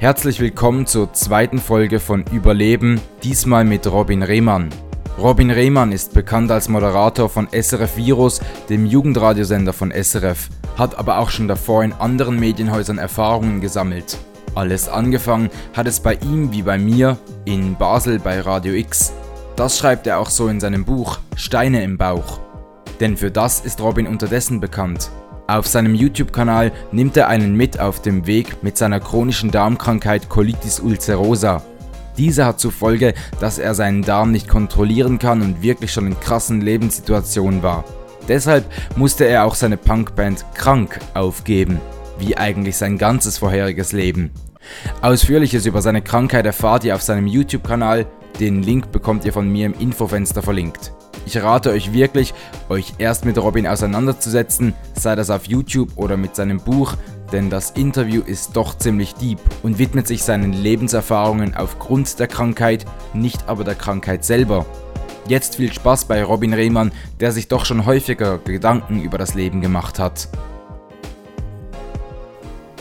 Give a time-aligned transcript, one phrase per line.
[0.00, 4.68] Herzlich willkommen zur zweiten Folge von Überleben, diesmal mit Robin Rehmann.
[5.18, 11.18] Robin Rehmann ist bekannt als Moderator von SRF Virus, dem Jugendradiosender von SRF, hat aber
[11.18, 14.18] auch schon davor in anderen Medienhäusern Erfahrungen gesammelt.
[14.54, 19.12] Alles angefangen hat es bei ihm wie bei mir in Basel bei Radio X.
[19.56, 22.38] Das schreibt er auch so in seinem Buch Steine im Bauch.
[23.00, 25.10] Denn für das ist Robin unterdessen bekannt.
[25.50, 30.78] Auf seinem YouTube-Kanal nimmt er einen mit auf dem Weg mit seiner chronischen Darmkrankheit Colitis
[30.78, 31.62] ulcerosa.
[32.18, 36.20] Diese hat zur Folge, dass er seinen Darm nicht kontrollieren kann und wirklich schon in
[36.20, 37.84] krassen Lebenssituationen war.
[38.28, 38.66] Deshalb
[38.96, 41.80] musste er auch seine Punkband Krank aufgeben,
[42.18, 44.32] wie eigentlich sein ganzes vorheriges Leben.
[45.00, 48.04] Ausführliches über seine Krankheit erfahrt ihr auf seinem YouTube-Kanal,
[48.40, 50.92] den Link bekommt ihr von mir im Infofenster verlinkt.
[51.26, 52.32] Ich rate euch wirklich,
[52.68, 56.94] euch erst mit Robin auseinanderzusetzen, sei das auf YouTube oder mit seinem Buch,
[57.32, 62.86] denn das Interview ist doch ziemlich deep und widmet sich seinen Lebenserfahrungen aufgrund der Krankheit,
[63.12, 64.64] nicht aber der Krankheit selber.
[65.26, 69.60] Jetzt viel Spaß bei Robin Rehmann, der sich doch schon häufiger Gedanken über das Leben
[69.60, 70.28] gemacht hat.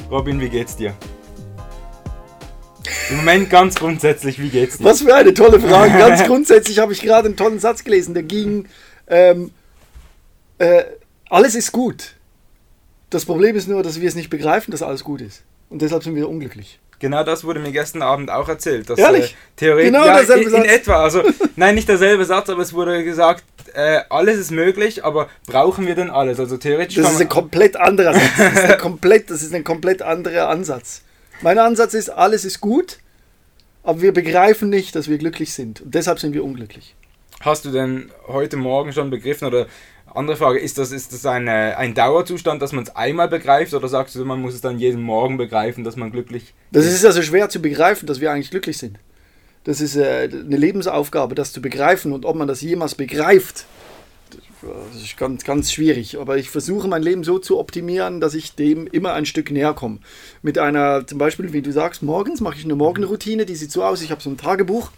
[0.09, 0.93] Robin, wie geht's dir?
[3.09, 4.85] Im Moment ganz grundsätzlich, wie geht's dir?
[4.85, 5.91] Was für eine tolle Frage.
[5.97, 8.67] Ganz grundsätzlich habe ich gerade einen tollen Satz gelesen, der ging,
[9.07, 9.51] ähm,
[10.57, 10.83] äh,
[11.29, 12.15] alles ist gut.
[13.09, 15.43] Das Problem ist nur, dass wir es nicht begreifen, dass alles gut ist.
[15.69, 16.79] Und deshalb sind wir unglücklich.
[16.99, 18.89] Genau das wurde mir gestern Abend auch erzählt.
[18.89, 19.33] Dass, Ehrlich?
[19.33, 21.03] Äh, theoretisch, genau ja, in, in etwa.
[21.03, 21.21] Also,
[21.55, 23.43] nein, nicht derselbe Satz, aber es wurde gesagt,
[23.73, 26.39] äh, alles ist möglich, aber brauchen wir denn alles?
[26.39, 26.95] Also theoretisch.
[26.95, 28.23] Das ist ein komplett anderer Satz.
[28.37, 31.03] Das ist, ein komplett, das ist ein komplett anderer Ansatz.
[31.41, 32.97] Mein Ansatz ist, alles ist gut,
[33.83, 35.81] aber wir begreifen nicht, dass wir glücklich sind.
[35.81, 36.95] Und deshalb sind wir unglücklich.
[37.41, 39.67] Hast du denn heute Morgen schon begriffen oder
[40.13, 43.87] andere Frage, ist das, ist das ein, ein Dauerzustand, dass man es einmal begreift oder
[43.87, 47.21] sagst du, man muss es dann jeden Morgen begreifen, dass man glücklich Das ist also
[47.21, 48.97] schwer zu begreifen, dass wir eigentlich glücklich sind.
[49.63, 53.65] Das ist äh, eine Lebensaufgabe, das zu begreifen und ob man das jemals begreift,
[54.61, 56.19] das ist ganz, ganz schwierig.
[56.19, 59.73] Aber ich versuche mein Leben so zu optimieren, dass ich dem immer ein Stück näher
[59.73, 59.99] komme.
[60.41, 63.83] Mit einer, zum Beispiel, wie du sagst, morgens mache ich eine Morgenroutine, die sieht so
[63.83, 64.01] aus.
[64.01, 64.91] Ich habe so ein Tagebuch.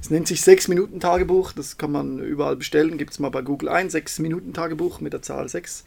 [0.00, 1.52] Es nennt sich 6-Minuten-Tagebuch.
[1.52, 2.98] Das kann man überall bestellen.
[2.98, 3.88] Gibt es mal bei Google ein.
[3.88, 5.84] 6-Minuten-Tagebuch mit der Zahl 6.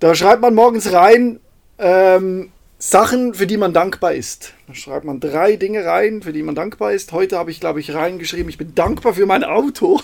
[0.00, 1.40] Da schreibt man morgens rein
[1.78, 4.54] ähm, Sachen, für die man dankbar ist.
[4.68, 7.10] Da schreibt man drei Dinge rein, für die man dankbar ist.
[7.12, 10.00] Heute habe ich, glaube ich, reingeschrieben, ich bin dankbar für mein Auto.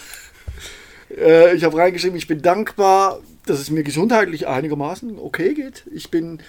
[1.17, 5.85] Äh, ich habe reingeschrieben, ich bin dankbar, dass es mir gesundheitlich einigermaßen okay geht.
[5.93, 6.41] Ich bin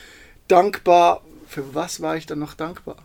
[0.48, 1.22] dankbar.
[1.48, 2.98] Für was war ich dann noch dankbar?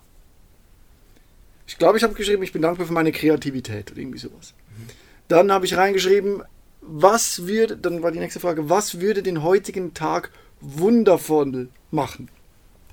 [1.66, 4.54] Ich glaube, ich habe geschrieben, ich bin dankbar für meine Kreativität oder irgendwie sowas.
[4.76, 4.90] Mhm.
[5.28, 6.42] Dann habe ich reingeschrieben,
[6.80, 12.28] was würde, dann war die nächste Frage, was würde den heutigen Tag wundervoll machen?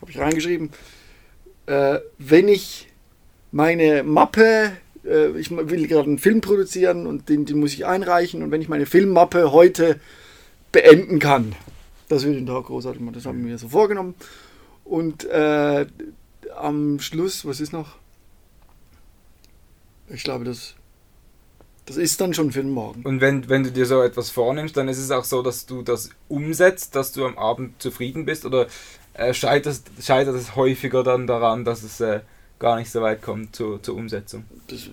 [0.01, 0.69] Habe ich reingeschrieben,
[1.65, 2.87] äh, wenn ich
[3.51, 4.77] meine Mappe
[5.07, 8.61] äh, ich will gerade einen Film produzieren und den, den muss ich einreichen und wenn
[8.61, 9.99] ich meine Filmmappe heute
[10.71, 11.55] beenden kann,
[12.09, 13.15] das würde den Tag großartig machen.
[13.15, 14.15] Das haben wir mir so vorgenommen.
[14.85, 15.85] Und äh,
[16.55, 17.97] am Schluss, was ist noch?
[20.09, 20.75] Ich glaube, das,
[21.85, 23.03] das ist dann schon für den Morgen.
[23.03, 25.81] Und wenn, wenn du dir so etwas vornimmst, dann ist es auch so, dass du
[25.81, 28.45] das umsetzt, dass du am Abend zufrieden bist?
[28.45, 28.67] Oder
[29.13, 32.21] äh, scheitert, scheitert es häufiger dann daran, dass es äh,
[32.59, 34.45] gar nicht so weit kommt zur, zur Umsetzung.
[34.67, 34.89] Das,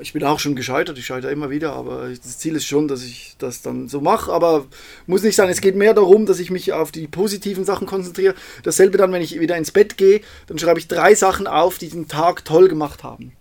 [0.00, 3.04] ich bin auch schon gescheitert, ich scheitere immer wieder, aber das Ziel ist schon, dass
[3.04, 4.66] ich das dann so mache, aber
[5.06, 8.34] muss nicht sein, es geht mehr darum, dass ich mich auf die positiven Sachen konzentriere.
[8.62, 11.88] Dasselbe dann, wenn ich wieder ins Bett gehe, dann schreibe ich drei Sachen auf, die
[11.88, 13.32] den Tag toll gemacht haben.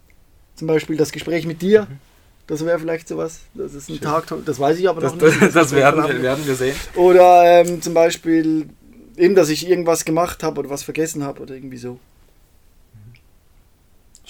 [0.56, 1.84] Zum Beispiel das Gespräch mit dir.
[1.90, 2.00] Mhm.
[2.48, 3.40] Das wäre vielleicht sowas.
[3.54, 4.02] Das ist ein Schön.
[4.02, 4.44] Tag toll.
[4.46, 5.42] Das weiß ich aber das, noch nicht.
[5.42, 6.76] Das, das werden, wir, werden wir sehen.
[6.96, 8.68] Oder ähm, zum Beispiel
[9.16, 11.98] eben, dass ich irgendwas gemacht habe oder was vergessen habe oder irgendwie so.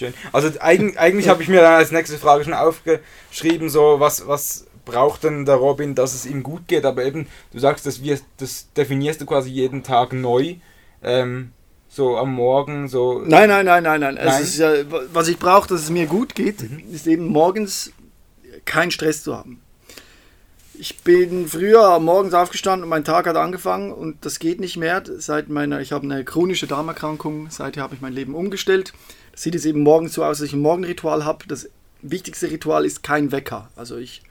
[0.02, 0.16] Schön.
[0.32, 4.66] Also eigentlich, eigentlich habe ich mir dann als nächste Frage schon aufgeschrieben, so was, was
[4.84, 8.20] braucht denn der Robin, dass es ihm gut geht, aber eben, du sagst, das, wir,
[8.38, 10.56] das definierst du quasi jeden Tag neu.
[11.04, 11.52] Ähm,
[11.88, 13.20] so am Morgen, so.
[13.20, 14.16] Nein, nein, nein, nein, nein.
[14.16, 14.48] nein?
[14.56, 14.72] Ja,
[15.14, 16.84] was ich brauche, dass es mir gut geht, mhm.
[16.92, 17.92] ist eben morgens
[18.66, 19.62] keinen Stress zu haben.
[20.74, 25.04] Ich bin früher morgens aufgestanden und mein Tag hat angefangen und das geht nicht mehr.
[25.20, 28.94] Seit meiner, ich habe eine chronische Darmerkrankung, seither habe ich mein Leben umgestellt
[29.36, 31.46] sieht es eben morgens so aus, dass ich ein Morgenritual habe.
[31.48, 31.70] Das
[32.02, 33.70] wichtigste Ritual ist kein Wecker.
[33.76, 34.24] Also ich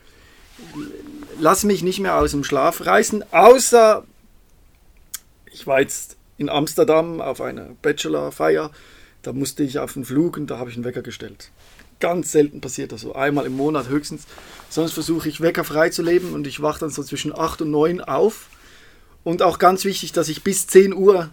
[1.38, 4.05] lasse mich nicht mehr aus dem Schlaf reißen, außer
[5.52, 8.70] ich war jetzt in Amsterdam auf einer Bachelorfeier.
[9.23, 11.50] Da musste ich auf den Flug und da habe ich einen Wecker gestellt.
[11.99, 14.25] Ganz selten passiert das so, einmal im Monat höchstens.
[14.70, 18.00] Sonst versuche ich weckerfrei zu leben und ich wache dann so zwischen 8 und 9
[18.00, 18.49] auf.
[19.23, 21.31] Und auch ganz wichtig, dass ich bis 10 Uhr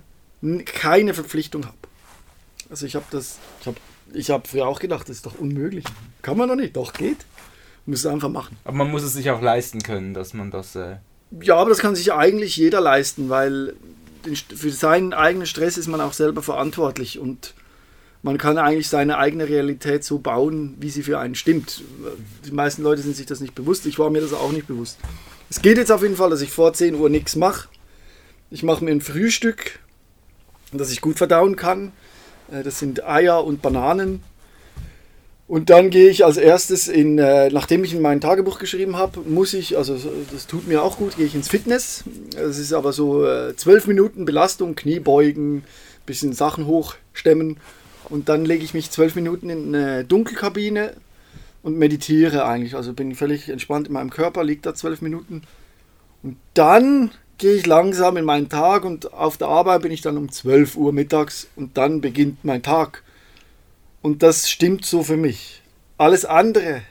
[0.65, 1.77] keine Verpflichtung habe.
[2.69, 3.77] Also ich habe das, ich habe
[4.13, 5.85] ich hab früher auch gedacht, das ist doch unmöglich.
[6.21, 7.25] Kann man doch nicht, doch geht.
[7.85, 8.57] Muss es einfach machen.
[8.65, 10.75] Aber man muss es sich auch leisten können, dass man das.
[10.75, 10.97] Äh
[11.41, 13.75] Ja, aber das kann sich eigentlich jeder leisten, weil
[14.55, 17.53] für seinen eigenen Stress ist man auch selber verantwortlich und
[18.23, 21.83] man kann eigentlich seine eigene Realität so bauen, wie sie für einen stimmt.
[22.45, 23.85] Die meisten Leute sind sich das nicht bewusst.
[23.85, 24.97] Ich war mir das auch nicht bewusst.
[25.49, 27.69] Es geht jetzt auf jeden Fall, dass ich vor 10 Uhr nichts mache.
[28.49, 29.79] Ich mache mir ein Frühstück,
[30.73, 31.93] das ich gut verdauen kann.
[32.51, 34.23] Äh, Das sind Eier und Bananen.
[35.47, 39.21] Und dann gehe ich als erstes in, äh, nachdem ich in mein Tagebuch geschrieben habe,
[39.21, 39.97] muss ich, also
[40.29, 42.03] das tut mir auch gut, gehe ich ins Fitness.
[42.35, 45.63] Es ist aber so äh, zwölf Minuten Belastung, Kniebeugen,
[46.05, 47.57] bisschen Sachen hochstemmen.
[48.09, 50.93] Und dann lege ich mich zwölf Minuten in eine Dunkelkabine
[51.63, 52.75] und meditiere eigentlich.
[52.75, 55.43] Also bin völlig entspannt in meinem Körper, liege da zwölf Minuten.
[56.23, 60.17] Und dann gehe ich langsam in meinen Tag und auf der Arbeit bin ich dann
[60.17, 63.03] um 12 Uhr mittags und dann beginnt mein Tag.
[64.01, 65.61] Und das stimmt so für mich.
[65.97, 66.81] Alles andere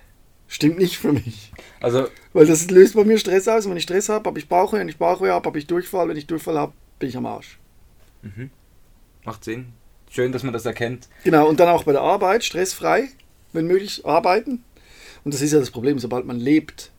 [0.48, 1.52] stimmt nicht für mich.
[1.80, 3.68] Also, Weil das löst bei mir Stress aus.
[3.68, 4.78] Wenn ich Stress habe, habe ich Bauchweh.
[4.78, 6.08] Wenn ich Bauchweh habe, habe ich Durchfall.
[6.08, 7.58] Wenn ich Durchfall habe, bin ich am Arsch.
[9.24, 9.72] macht Sinn.
[10.10, 11.08] Schön, dass man das erkennt.
[11.24, 13.08] Genau, und dann auch bei der Arbeit, stressfrei,
[13.52, 14.64] wenn möglich, arbeiten.
[15.24, 16.90] Und das ist ja das Problem, sobald man lebt,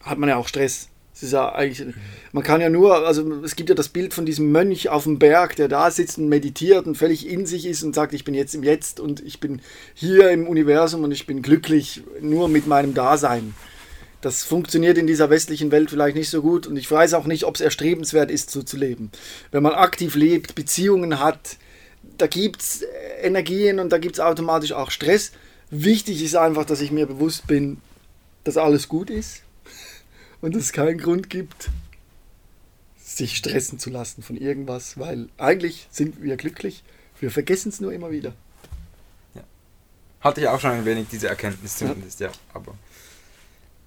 [0.00, 0.88] hat man ja auch Stress.
[1.24, 1.94] Es ist ja eigentlich,
[2.32, 5.18] man kann ja nur, also es gibt ja das Bild von diesem Mönch auf dem
[5.18, 8.34] Berg, der da sitzt und meditiert und völlig in sich ist und sagt, ich bin
[8.34, 9.62] jetzt im Jetzt und ich bin
[9.94, 13.54] hier im Universum und ich bin glücklich nur mit meinem Dasein.
[14.20, 17.44] Das funktioniert in dieser westlichen Welt vielleicht nicht so gut und ich weiß auch nicht,
[17.44, 19.10] ob es erstrebenswert ist, so zu leben.
[19.50, 21.56] Wenn man aktiv lebt, Beziehungen hat,
[22.18, 22.84] da gibt es
[23.22, 25.32] Energien und da gibt es automatisch auch Stress.
[25.70, 27.78] Wichtig ist einfach, dass ich mir bewusst bin,
[28.44, 29.43] dass alles gut ist
[30.44, 31.70] und es keinen Grund gibt,
[33.02, 36.84] sich stressen zu lassen von irgendwas, weil eigentlich sind wir glücklich.
[37.18, 38.34] Wir vergessen es nur immer wieder.
[40.20, 42.30] Hatte ich auch schon ein wenig diese Erkenntnis zumindest, ja.
[42.54, 42.72] Aber.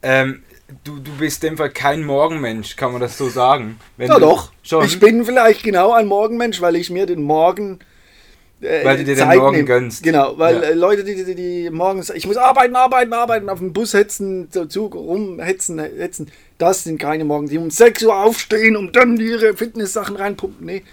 [0.03, 0.43] Ähm,
[0.83, 3.79] du, du bist in dem Fall kein Morgenmensch, kann man das so sagen?
[3.97, 4.85] Wenn Ja doch, Schon.
[4.85, 7.79] ich bin vielleicht genau ein Morgenmensch, weil ich mir den Morgen
[8.61, 9.65] äh, Weil du dir den Zeit Morgen nehm.
[9.65, 10.03] gönnst.
[10.03, 10.61] Genau, weil Ja.
[10.61, 14.49] äh, Leute, die, die, die morgens, ich muss arbeiten, arbeiten, arbeiten, auf dem Bus hetzen,
[14.69, 19.55] Zug rumhetzen, hetzen, das sind keine Morgen, die um 6 Uhr aufstehen und dann ihre
[19.55, 20.65] Fitness-Sachen reinpumpen.
[20.65, 20.83] Nee,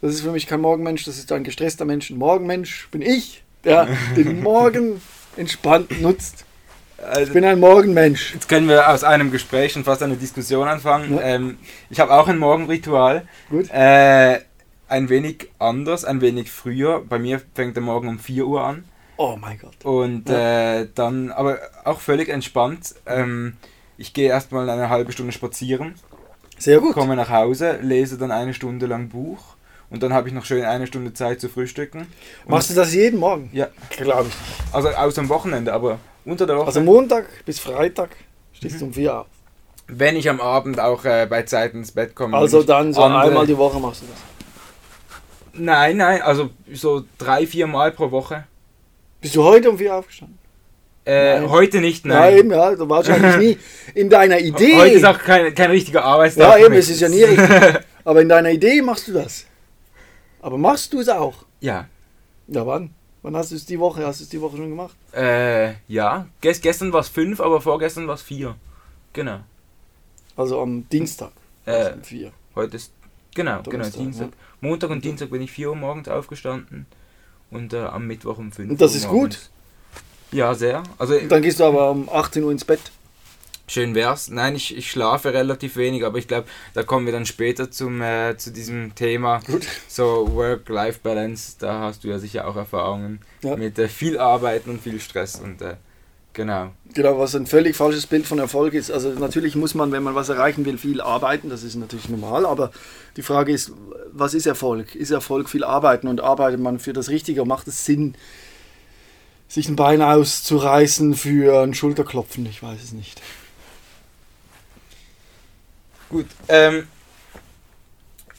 [0.00, 2.10] das ist für mich kein Morgenmensch, das ist ein gestresster Mensch.
[2.10, 5.00] Ein Morgenmensch bin ich, der den Morgen
[5.36, 6.44] entspannt nutzt.
[6.98, 8.34] Ich Also, bin ein Morgenmensch.
[8.34, 11.14] jetzt können wir aus einem Gespräch schon fast eine Diskussion anfangen.
[11.14, 11.22] Ja.
[11.22, 11.58] Ähm,
[11.90, 13.26] ich habe auch ein Morgenritual.
[13.50, 13.70] Gut.
[13.70, 14.40] Äh,
[14.88, 17.04] ein wenig anders, ein wenig früher.
[17.08, 18.84] Bei mir fängt der Morgen um 4 Uhr an.
[19.16, 19.84] Oh mein Gott.
[19.84, 22.94] Und äh, dann, aber auch völlig entspannt.
[23.06, 23.56] Ähm,
[23.98, 25.94] ich gehe erstmal eine halbe Stunde spazieren,
[26.58, 26.94] Sehr gut.
[26.94, 29.38] komme nach Hause, lese dann eine Stunde lang Buch
[29.90, 32.00] und dann habe ich noch schön eine Stunde Zeit zu frühstücken.
[32.44, 33.50] Und- Machst du das jeden Morgen?
[33.52, 36.66] Ja, Glaube ich also außer am Wochenende, aber unter der Woche.
[36.68, 38.10] Also Montag bis Freitag
[38.52, 39.26] stehst du um 4 auf.
[39.88, 42.36] wenn ich am Abend auch äh, bei Zeit ins Bett komme.
[42.36, 44.18] Also dann so andere- einmal die Woche machst du das.
[45.60, 48.44] Nein, nein, also so drei, vier Mal pro Woche.
[49.20, 50.37] Bist du heute um 4 aufgestanden?
[51.08, 52.36] Äh, heute nicht, Ja, nein.
[52.36, 53.58] eben, ja, wahrscheinlich nie.
[53.98, 54.76] In deiner Idee.
[54.76, 56.58] Heute ist auch kein, kein richtiger Arbeitstag.
[56.58, 57.48] ja, eben, es ist ja nie richtig.
[58.04, 59.46] Aber in deiner Idee machst du das.
[60.42, 61.44] Aber machst du es auch?
[61.60, 61.86] Ja,
[62.46, 62.90] Ja, wann?
[63.22, 64.06] Wann hast du es die Woche?
[64.06, 64.94] Hast du es die Woche schon gemacht?
[65.12, 66.26] äh, ja.
[66.40, 68.54] Ges gestern war es fünf, aber vorgestern war es vier.
[69.14, 69.40] Genau.
[70.36, 71.32] Also am Dienstag.
[71.66, 72.30] Äh, 4.
[72.54, 72.92] Heute ist,
[73.34, 74.28] genau, genau, Donnerstag, Dienstag.
[74.60, 76.86] Montag und Dienstag bin ich 4 Uhr morgens aufgestanden
[77.50, 79.50] und äh, am Mittwoch um 5 Und das Uhr ist morgens.
[80.32, 80.82] Ja, sehr.
[80.98, 82.80] Also dann gehst du aber um 18 Uhr ins Bett.
[83.66, 84.28] schön wär's.
[84.30, 88.00] Nein, ich, ich schlafe relativ wenig, aber ich glaube, da kommen wir dann später zum,
[88.02, 89.40] äh, zu diesem Thema.
[89.46, 89.66] Gut.
[89.88, 93.56] So Work-Life-Balance, da hast du ja sicher auch Erfahrungen Ja.
[93.56, 95.76] mit äh, viel Arbeiten und viel Stress und äh,
[96.32, 96.70] genau.
[96.94, 98.90] Genau, was ein völlig falsches Bild von Erfolg ist.
[98.90, 102.46] Also natürlich muss man, wenn man was erreichen will, viel arbeiten, das ist natürlich normal,
[102.46, 102.70] aber
[103.16, 103.72] die Frage ist,
[104.12, 104.94] was ist Erfolg?
[104.94, 107.44] Ist Erfolg viel arbeiten und arbeitet man für das Richtige?
[107.44, 108.14] Macht es Sinn,
[109.48, 112.44] sich ein Bein auszureißen für ein Schulterklopfen?
[112.46, 113.20] Ich weiß es nicht.
[116.10, 116.86] Gut, ähm,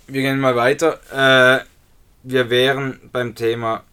[0.07, 0.99] wir gehen mal weiter.
[1.61, 1.63] Äh,
[2.23, 3.83] wir wären beim Thema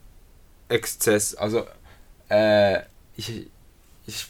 [0.68, 1.34] Exzess.
[1.34, 1.64] Also,
[2.30, 2.80] äh,
[3.16, 3.46] ich,
[4.06, 4.26] ich,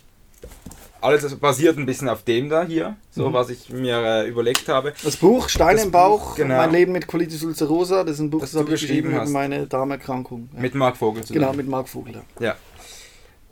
[1.00, 3.32] alles basiert ein bisschen auf dem da hier, so Mhm.
[3.34, 4.92] was ich mir äh, überlegt habe.
[5.04, 6.56] Das Buch Stein Das im Bauch, Buch, genau.
[6.56, 9.14] mein Leben mit Colitis ulcerosa, das ist ein Buch, Das das, du habe ich geschrieben
[9.14, 9.30] hast.
[9.30, 10.48] meine Darmerkrankung.
[10.54, 10.60] Ja.
[10.60, 11.40] Mit Marc Vogel zusammen.
[11.40, 12.20] genau, mit Marc Vogel.
[12.40, 12.56] Ja.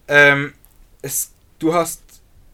[0.08, 0.52] Ähm,
[1.02, 2.02] es, du hast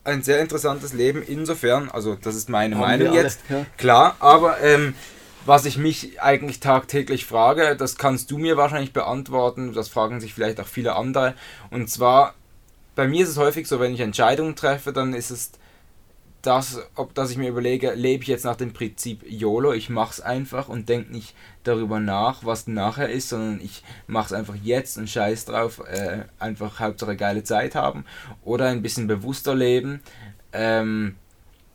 [0.04, 3.66] ein sehr interessantes Leben insofern, also das ist meine Haben Meinung alle, jetzt, Ja.
[3.76, 4.94] klar, aber ähm,
[5.46, 10.34] was ich mich eigentlich tagtäglich frage, das kannst du mir wahrscheinlich beantworten, das fragen sich
[10.34, 11.34] vielleicht auch viele andere.
[11.70, 12.34] Und zwar,
[12.94, 15.52] bei mir ist es häufig so, wenn ich Entscheidungen treffe, dann ist es
[16.42, 20.12] das, ob dass ich mir überlege, lebe ich jetzt nach dem Prinzip YOLO, ich mache
[20.12, 24.54] es einfach und denke nicht darüber nach, was nachher ist, sondern ich mache es einfach
[24.62, 28.04] jetzt und scheiß drauf, äh, einfach Hauptsache geile Zeit haben
[28.42, 30.00] oder ein bisschen bewusster leben,
[30.52, 31.16] ähm,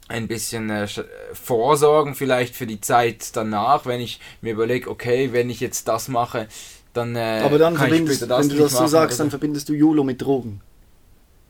[0.08, 0.88] ein bisschen äh,
[1.34, 6.08] vorsorgen vielleicht für die Zeit danach, wenn ich mir überlege, okay, wenn ich jetzt das
[6.08, 6.48] mache,
[6.94, 9.70] dann äh, Aber dann kann verbindest, ich das wenn du das so sagst, dann verbindest
[9.70, 10.62] du YOLO mit Drogen.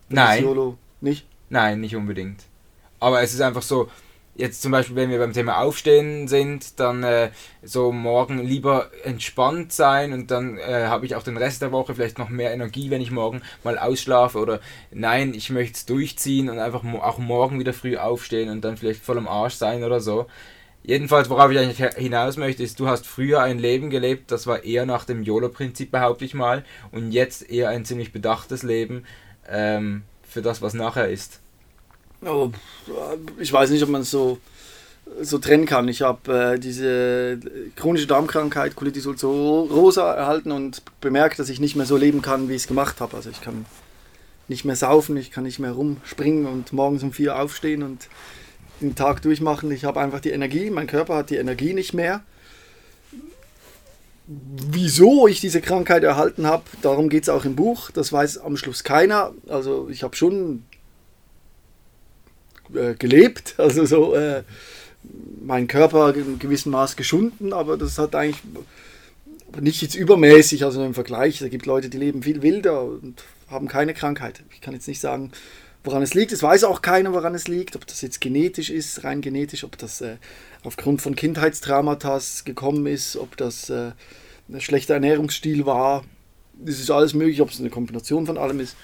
[0.09, 0.43] Nein.
[0.43, 1.25] YOLO nicht?
[1.49, 2.43] Nein, nicht unbedingt.
[2.99, 3.89] Aber es ist einfach so,
[4.35, 7.31] jetzt zum Beispiel, wenn wir beim Thema Aufstehen sind, dann äh,
[7.63, 11.95] so morgen lieber entspannt sein und dann äh, habe ich auch den Rest der Woche
[11.95, 14.59] vielleicht noch mehr Energie, wenn ich morgen mal ausschlafe oder
[14.91, 19.03] nein, ich möchte es durchziehen und einfach auch morgen wieder früh aufstehen und dann vielleicht
[19.03, 20.27] voll am Arsch sein oder so.
[20.83, 24.63] Jedenfalls, worauf ich eigentlich hinaus möchte, ist, du hast früher ein Leben gelebt, das war
[24.63, 29.03] eher nach dem YOLO-Prinzip, behaupte ich mal, und jetzt eher ein ziemlich bedachtes Leben
[29.49, 31.41] ähm, für das, was nachher ist.
[32.25, 32.49] Oh,
[33.39, 34.39] ich weiß nicht, ob man es so,
[35.21, 35.87] so trennen kann.
[35.87, 37.39] Ich habe äh, diese
[37.75, 42.55] chronische Darmkrankheit, Colitis ulcerosa, erhalten und bemerkt, dass ich nicht mehr so leben kann, wie
[42.55, 43.15] ich es gemacht habe.
[43.15, 43.65] Also ich kann
[44.47, 48.07] nicht mehr saufen, ich kann nicht mehr rumspringen und morgens um vier aufstehen und
[48.81, 49.71] den Tag durchmachen.
[49.71, 52.23] Ich habe einfach die Energie, mein Körper hat die Energie nicht mehr.
[54.27, 57.91] Wieso ich diese Krankheit erhalten habe, darum geht es auch im Buch.
[57.91, 59.33] Das weiß am Schluss keiner.
[59.47, 60.63] Also ich habe schon
[62.73, 64.43] äh, gelebt, also so äh,
[65.41, 68.41] mein Körper in gewissem Maß geschunden, aber das hat eigentlich
[69.61, 71.41] nicht jetzt übermäßig, also im Vergleich.
[71.41, 74.43] Es gibt Leute, die leben viel wilder und haben keine Krankheit.
[74.53, 75.31] Ich kann jetzt nicht sagen,
[75.83, 76.31] woran es liegt.
[76.31, 79.77] Es weiß auch keiner, woran es liegt, ob das jetzt genetisch ist, rein genetisch, ob
[79.77, 80.17] das äh,
[80.63, 83.91] aufgrund von Kindheitstraumata gekommen ist, ob das äh,
[84.49, 86.03] ein schlechter Ernährungsstil war.
[86.53, 88.75] Das ist alles möglich, ob es eine Kombination von allem ist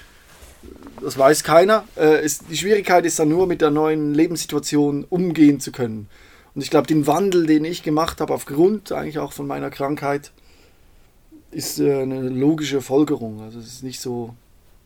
[1.01, 1.85] das weiß keiner.
[1.97, 6.07] Äh, ist, die Schwierigkeit ist dann nur, mit der neuen Lebenssituation umgehen zu können.
[6.53, 10.31] Und ich glaube, den Wandel, den ich gemacht habe, aufgrund eigentlich auch von meiner Krankheit,
[11.51, 13.41] ist äh, eine logische Folgerung.
[13.41, 14.35] Also es ist nicht so,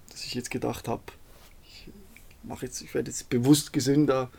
[0.09, 1.03] dass ich jetzt gedacht habe,
[1.67, 1.89] ich
[2.43, 4.29] mache jetzt, ich werde jetzt bewusst gesünder,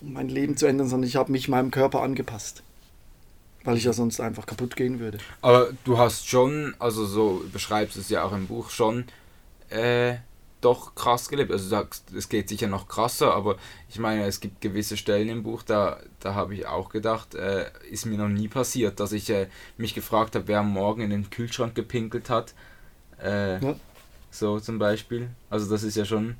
[0.00, 2.62] um mein Leben zu ändern, sondern ich habe mich meinem Körper angepasst.
[3.64, 5.18] Weil ich ja sonst einfach kaputt gehen würde.
[5.42, 9.06] Aber du hast schon, also so beschreibst es ja auch im Buch schon,
[9.70, 10.16] äh,
[10.66, 11.52] doch krass gelebt.
[11.52, 11.74] Also
[12.16, 13.56] es geht sicher noch krasser, aber
[13.88, 17.66] ich meine, es gibt gewisse Stellen im Buch, da, da habe ich auch gedacht, äh,
[17.90, 19.46] ist mir noch nie passiert, dass ich äh,
[19.78, 22.52] mich gefragt habe, wer am Morgen in den Kühlschrank gepinkelt hat.
[23.22, 23.76] Äh, ja.
[24.30, 25.28] So zum Beispiel.
[25.48, 26.34] Also das ist ja schon.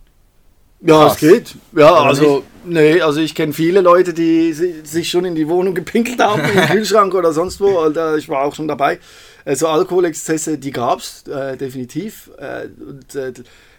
[0.80, 1.54] Ja, es geht.
[1.72, 5.74] Ja, aber also, nee, also ich kenne viele Leute, die sich schon in die Wohnung
[5.74, 7.78] gepinkelt haben, im Kühlschrank oder sonst wo.
[7.78, 8.98] Alter, ich war auch schon dabei.
[9.46, 12.30] Also Alkoholexzesse, die gab es äh, definitiv.
[12.36, 13.32] Äh, und äh,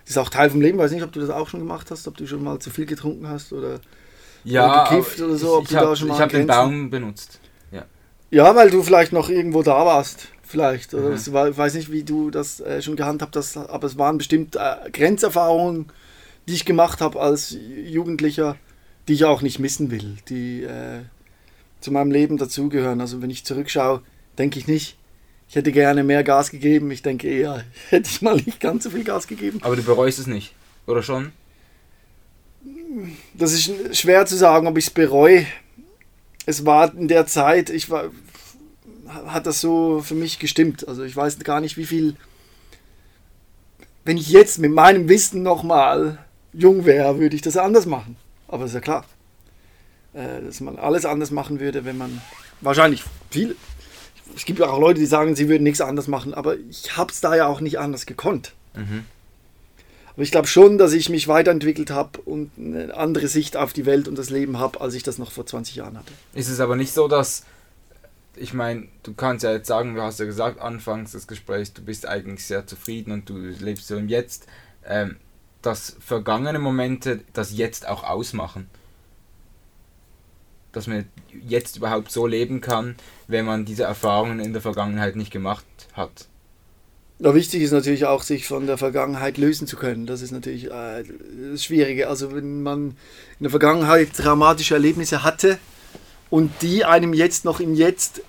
[0.08, 0.78] das ist auch Teil vom Leben.
[0.78, 2.70] Ich weiß nicht, ob du das auch schon gemacht hast, ob du schon mal zu
[2.70, 3.82] viel getrunken hast oder,
[4.46, 5.62] ja, oder gekifft oder so.
[5.62, 7.42] ich, ich habe hab den Baum benutzt.
[7.74, 7.84] Ja.
[8.32, 10.30] ja, weil du vielleicht noch irgendwo da warst.
[10.44, 10.94] Vielleicht.
[10.94, 11.34] Oder mhm.
[11.34, 14.56] war, ich weiß nicht, wie du das äh, schon gehandhabt hast, aber es waren bestimmt
[14.56, 15.88] äh, Grenzerfahrungen,
[16.48, 18.56] die ich gemacht habe als Jugendlicher,
[19.10, 21.02] die ich auch nicht missen will, die äh,
[21.82, 23.02] zu meinem Leben dazugehören.
[23.02, 24.02] Also wenn ich zurückschaue,
[24.38, 24.98] denke ich nicht,
[25.50, 26.92] ich hätte gerne mehr Gas gegeben.
[26.92, 29.60] Ich denke eher, hätte ich mal nicht ganz so viel Gas gegeben.
[29.62, 30.54] Aber du bereust es nicht,
[30.86, 31.32] oder schon?
[33.34, 35.46] Das ist schwer zu sagen, ob ich es bereue.
[36.46, 38.12] Es war in der Zeit, ich war,
[39.28, 40.88] hat das so für mich gestimmt.
[40.88, 42.16] Also ich weiß gar nicht, wie viel.
[44.04, 46.20] Wenn ich jetzt mit meinem Wissen nochmal
[46.54, 48.16] jung wäre, würde ich das anders machen.
[48.48, 49.06] Aber ist ja klar,
[50.14, 52.22] äh, dass man alles anders machen würde, wenn man
[52.62, 53.56] wahrscheinlich viel,
[54.36, 57.22] es gibt auch Leute, die sagen, sie würden nichts anders machen, aber ich habe es
[57.22, 58.54] da ja auch nicht anders gekonnt.
[58.76, 59.06] Mhm.
[60.14, 63.86] Aber ich glaube schon, dass ich mich weiterentwickelt habe und eine andere Sicht auf die
[63.86, 66.12] Welt und das Leben habe, als ich das noch vor 20 Jahren hatte.
[66.34, 67.44] Ist es aber nicht so, dass,
[68.36, 71.84] ich meine, du kannst ja jetzt sagen, du hast ja gesagt, anfangs des Gesprächs, du
[71.84, 74.48] bist eigentlich sehr zufrieden und du lebst so im Jetzt,
[74.88, 75.18] ähm,
[75.62, 78.68] dass vergangene Momente das Jetzt auch ausmachen
[80.78, 81.06] dass man
[81.48, 82.96] jetzt überhaupt so leben kann,
[83.28, 86.28] wenn man diese Erfahrungen in der Vergangenheit nicht gemacht hat.
[87.20, 90.06] Ja, wichtig ist natürlich auch, sich von der Vergangenheit lösen zu können.
[90.06, 91.04] Das ist natürlich äh,
[91.52, 92.10] das Schwierige.
[92.10, 92.96] Also wenn man
[93.40, 95.58] in der Vergangenheit traumatische Erlebnisse hatte
[96.30, 98.22] und die einem jetzt noch im Jetzt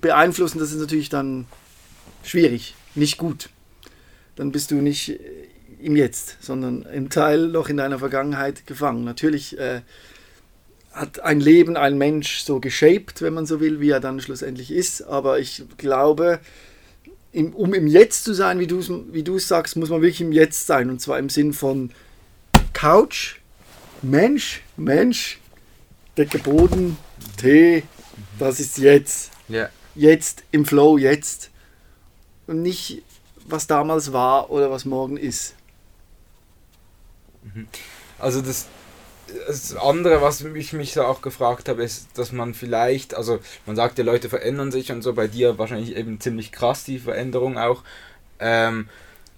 [0.00, 1.46] beeinflussen, das ist natürlich dann
[2.22, 3.48] schwierig, nicht gut.
[4.36, 5.18] Dann bist du nicht
[5.80, 9.02] im Jetzt, sondern im Teil noch in deiner Vergangenheit gefangen.
[9.04, 9.80] Natürlich äh,
[10.92, 14.70] hat ein Leben, ein Mensch so geshaped, wenn man so will, wie er dann schlussendlich
[14.70, 15.02] ist.
[15.02, 16.40] Aber ich glaube,
[17.32, 18.80] im, um im Jetzt zu sein, wie du
[19.12, 20.90] wie du sagst, muss man wirklich im Jetzt sein.
[20.90, 21.90] Und zwar im Sinn von
[22.72, 23.36] Couch,
[24.02, 25.40] Mensch, Mensch,
[26.16, 26.98] Decke Boden,
[27.38, 27.84] Tee,
[28.38, 29.30] das ist jetzt.
[29.48, 29.68] Ja.
[29.94, 31.50] Jetzt im Flow, jetzt.
[32.46, 33.02] Und nicht,
[33.46, 35.54] was damals war oder was morgen ist.
[38.18, 38.66] Also das,
[39.46, 43.76] das andere, was ich mich so auch gefragt habe, ist, dass man vielleicht, also man
[43.76, 47.58] sagt ja, Leute verändern sich und so, bei dir wahrscheinlich eben ziemlich krass die Veränderung
[47.58, 47.82] auch.
[48.38, 48.88] Ähm,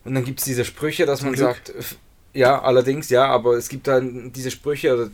[0.04, 1.72] und dann gibt es diese Sprüche, dass man sagt,
[2.34, 5.10] ja, allerdings, ja, aber es gibt dann diese Sprüche,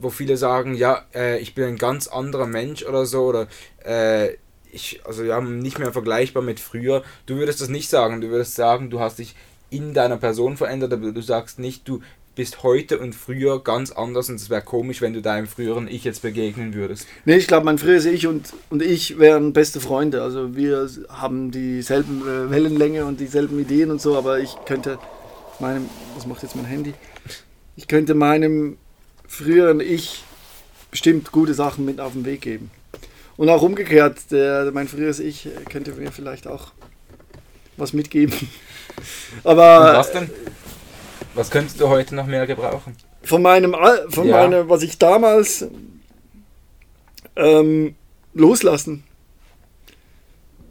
[0.00, 3.46] wo viele sagen, ja, äh, ich bin ein ganz anderer Mensch oder so, oder
[3.84, 4.34] äh,
[4.72, 7.02] ich, also ja, nicht mehr vergleichbar mit früher.
[7.24, 9.34] Du würdest das nicht sagen, du würdest sagen, du hast dich
[9.70, 12.02] in deiner Person verändert, aber du sagst nicht, du
[12.36, 16.04] bist heute und früher ganz anders und es wäre komisch, wenn du deinem früheren Ich
[16.04, 17.08] jetzt begegnen würdest.
[17.24, 20.22] Nee, ich glaube, mein früheres Ich und, und ich wären beste Freunde.
[20.22, 24.98] Also wir haben dieselben äh, Wellenlänge und dieselben Ideen und so, aber ich könnte
[25.58, 26.94] meinem, was macht jetzt mein Handy?
[27.74, 28.76] Ich könnte meinem
[29.26, 30.22] früheren Ich
[30.90, 32.70] bestimmt gute Sachen mit auf den Weg geben.
[33.38, 36.72] Und auch umgekehrt, der, mein früheres Ich könnte mir vielleicht auch
[37.78, 38.34] was mitgeben.
[39.44, 39.90] Aber.
[39.90, 40.30] Und was denn?
[41.36, 42.96] Was könntest du heute noch mehr gebrauchen?
[43.22, 43.76] Von meinem,
[44.08, 44.38] von ja.
[44.38, 45.66] meiner, was ich damals
[47.36, 47.94] ähm,
[48.32, 49.04] loslassen.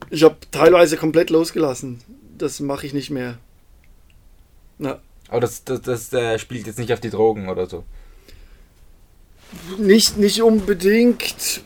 [0.10, 2.02] Ich habe teilweise komplett losgelassen.
[2.38, 3.38] Das mache ich nicht mehr.
[4.80, 5.00] Ja.
[5.30, 7.84] Aber das, das, das äh, spielt jetzt nicht auf die Drogen oder so.
[9.78, 11.62] Nicht, nicht unbedingt.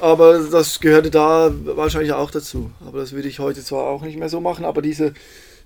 [0.00, 2.70] Aber das gehörte da wahrscheinlich auch dazu.
[2.86, 5.14] Aber das würde ich heute zwar auch nicht mehr so machen, aber diese,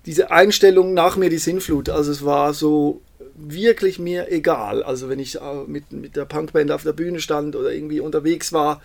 [0.06, 3.02] diese Einstellung nach mir die Sinnflut, also es war so
[3.34, 4.82] wirklich mir egal.
[4.82, 8.52] Also wenn ich äh, mit, mit der Punkband auf der Bühne stand oder irgendwie unterwegs
[8.52, 8.80] war,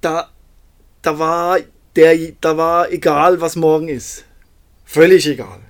[0.00, 0.30] da,
[1.02, 1.58] da, war
[1.96, 4.24] der, da war egal, was morgen ist.
[4.84, 5.60] Völlig egal.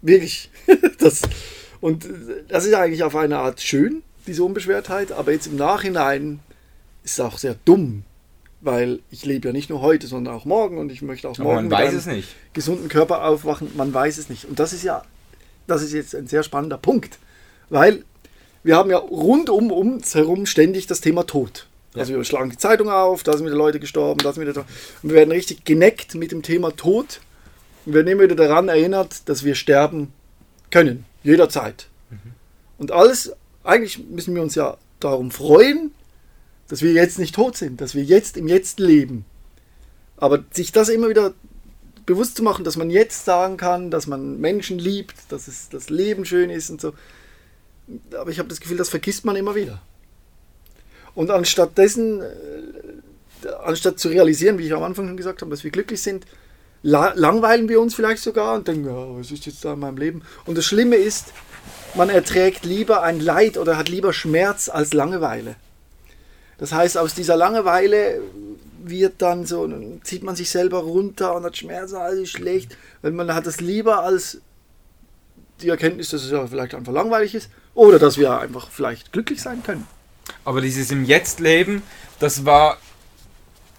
[0.00, 0.50] Wirklich.
[0.98, 1.22] das,
[1.80, 2.08] und
[2.48, 6.40] das ist eigentlich auf eine Art schön, diese Unbeschwertheit, aber jetzt im Nachhinein
[7.04, 8.04] ist es auch sehr dumm,
[8.62, 11.44] weil ich lebe ja nicht nur heute, sondern auch morgen und ich möchte auch Aber
[11.54, 12.28] morgen man weiß es nicht.
[12.52, 13.68] gesunden Körper aufwachen.
[13.76, 14.44] Man weiß es nicht.
[14.46, 15.02] Und das ist ja,
[15.66, 17.18] das ist jetzt ein sehr spannender Punkt,
[17.68, 18.04] weil
[18.62, 21.66] wir haben ja rund um uns herum ständig das Thema Tod.
[21.94, 24.64] Also wir schlagen die Zeitung auf, da sind wieder Leute gestorben, da sind wieder
[25.02, 27.20] und wir werden richtig geneckt mit dem Thema Tod.
[27.84, 30.12] Und wir werden immer wieder daran erinnert, dass wir sterben
[30.70, 31.88] können, jederzeit.
[32.10, 32.32] Mhm.
[32.78, 33.32] Und alles,
[33.64, 35.92] eigentlich müssen wir uns ja darum freuen,
[36.68, 39.24] dass wir jetzt nicht tot sind, dass wir jetzt im Jetzt leben.
[40.16, 41.34] Aber sich das immer wieder
[42.06, 45.90] bewusst zu machen, dass man jetzt sagen kann, dass man Menschen liebt, dass es, das
[45.90, 46.94] Leben schön ist und so.
[48.16, 49.82] Aber ich habe das Gefühl, das vergisst man immer wieder.
[51.14, 55.64] Und anstatt dessen, äh, anstatt zu realisieren, wie ich am Anfang schon gesagt habe, dass
[55.64, 56.26] wir glücklich sind,
[56.82, 59.98] la langweilen wir uns vielleicht sogar und denken, ja, was ist jetzt da in meinem
[59.98, 60.22] Leben?
[60.46, 61.32] Und das Schlimme ist,
[61.94, 65.56] man erträgt lieber ein Leid oder hat lieber Schmerz als Langeweile.
[66.62, 68.20] Das heißt, aus dieser Langeweile
[68.84, 72.76] wird dann so, dann zieht man sich selber runter und hat Schmerzen, alles ist schlecht.
[73.00, 74.40] Weil man hat es lieber als
[75.60, 79.42] die Erkenntnis, dass es ja vielleicht einfach langweilig ist oder dass wir einfach vielleicht glücklich
[79.42, 79.88] sein können.
[80.44, 81.82] Aber dieses im Jetzt-Leben,
[82.20, 82.78] das war,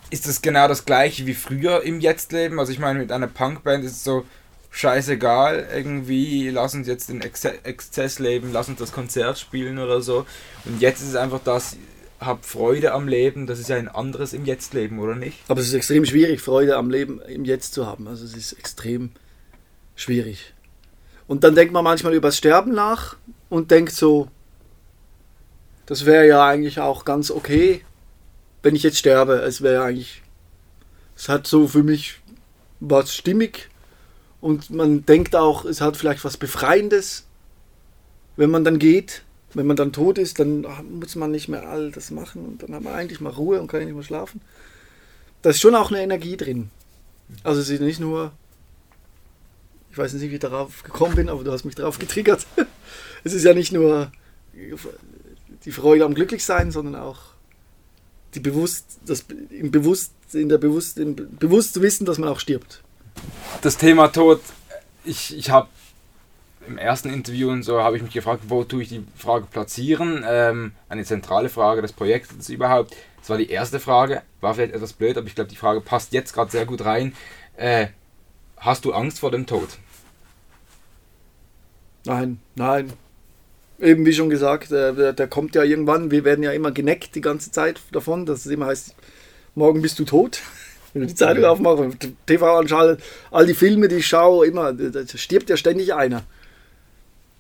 [0.10, 2.60] ist das genau das gleiche wie früher im Jetzt-Leben?
[2.60, 4.26] Also ich meine, mit einer Punkband ist es so
[4.72, 10.26] scheißegal, irgendwie, lass uns jetzt den Exzess leben, lass uns das Konzert spielen oder so.
[10.66, 11.78] Und jetzt ist es einfach das,
[12.26, 15.40] hab Freude am Leben, das ist ja ein anderes im Jetzt-Leben, oder nicht?
[15.48, 18.08] Aber es ist extrem schwierig, Freude am Leben im Jetzt zu haben.
[18.08, 19.12] Also es ist extrem
[19.96, 20.54] schwierig.
[21.28, 23.16] Und dann denkt man manchmal über das Sterben nach
[23.50, 24.28] und denkt so,
[25.86, 27.84] das wäre ja eigentlich auch ganz okay,
[28.62, 29.36] wenn ich jetzt sterbe.
[29.36, 30.22] Es wäre eigentlich,
[31.16, 32.22] es hat so für mich
[32.80, 33.70] was stimmig
[34.42, 37.26] und man denkt auch, es hat vielleicht was Befreiendes,
[38.36, 39.24] wenn man dann geht
[39.54, 40.66] wenn man dann tot ist, dann
[41.00, 43.68] muss man nicht mehr all das machen und dann hat man eigentlich mal Ruhe und
[43.68, 44.42] kann nicht mehr schlafen.
[45.42, 46.70] Da ist schon auch eine Energie drin.
[47.44, 48.32] Also es ist nicht nur,
[49.92, 52.48] ich weiß nicht, wie ich darauf gekommen bin, aber du hast mich darauf getriggert.
[53.24, 54.12] es ist ja nicht nur
[55.66, 57.34] die Freude am Glücklichsein, sondern auch
[58.36, 62.40] die bewusst, das im bewusst, in der bewusst, im bewusst zu wissen, dass man auch
[62.40, 62.82] stirbt.
[63.62, 64.42] Das Thema Tod,
[65.06, 65.70] ich, ich habe
[66.68, 70.24] im ersten Interview und so habe ich mich gefragt, wo tue ich die Frage platzieren?
[70.28, 72.96] Ähm, eine zentrale Frage des Projektes überhaupt.
[73.20, 74.22] Das war die erste Frage.
[74.42, 77.14] War vielleicht etwas blöd, aber ich glaube, die Frage passt jetzt gerade sehr gut rein.
[77.56, 77.88] Äh,
[78.58, 79.70] hast du Angst vor dem Tod?
[82.06, 82.92] Nein, nein.
[83.80, 87.16] Eben wie schon gesagt, äh, der, der, kommt ja irgendwann, wir werden ja immer geneckt
[87.16, 88.96] die ganze Zeit davon, dass es immer heißt,
[89.56, 90.42] morgen bist du tot.
[90.94, 95.08] Wenn du die Zeitung aufmachst, TV anschaust, all die Filme, die ich schaue, immer, da
[95.08, 96.24] stirbt ja ständig einer.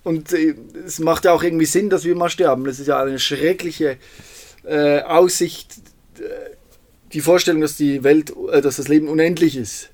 [0.03, 2.65] Und äh, es macht ja auch irgendwie Sinn, dass wir mal sterben.
[2.65, 3.97] Das ist ja eine schreckliche
[4.65, 5.75] äh, Aussicht,
[6.19, 6.23] äh,
[7.13, 9.89] die Vorstellung, dass die Welt, äh, dass das Leben unendlich ist.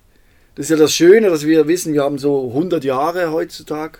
[0.55, 3.99] Das ist ja das Schöne, dass wir wissen, wir haben so 100 Jahre heutzutage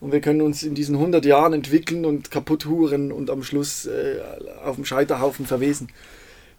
[0.00, 3.86] und wir können uns in diesen 100 Jahren entwickeln und kaputt huren und am Schluss
[3.86, 4.16] äh,
[4.64, 5.88] auf dem Scheiterhaufen verwesen.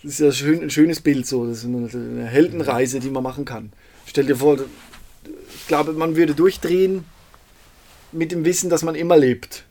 [0.03, 3.23] Das ist ja schön, ein schönes Bild so, das ist eine, eine Heldenreise, die man
[3.23, 3.71] machen kann.
[4.05, 4.59] Stell dir vor,
[5.55, 7.05] ich glaube, man würde durchdrehen
[8.15, 9.65] mit dem Wissen, dass man immer lebt.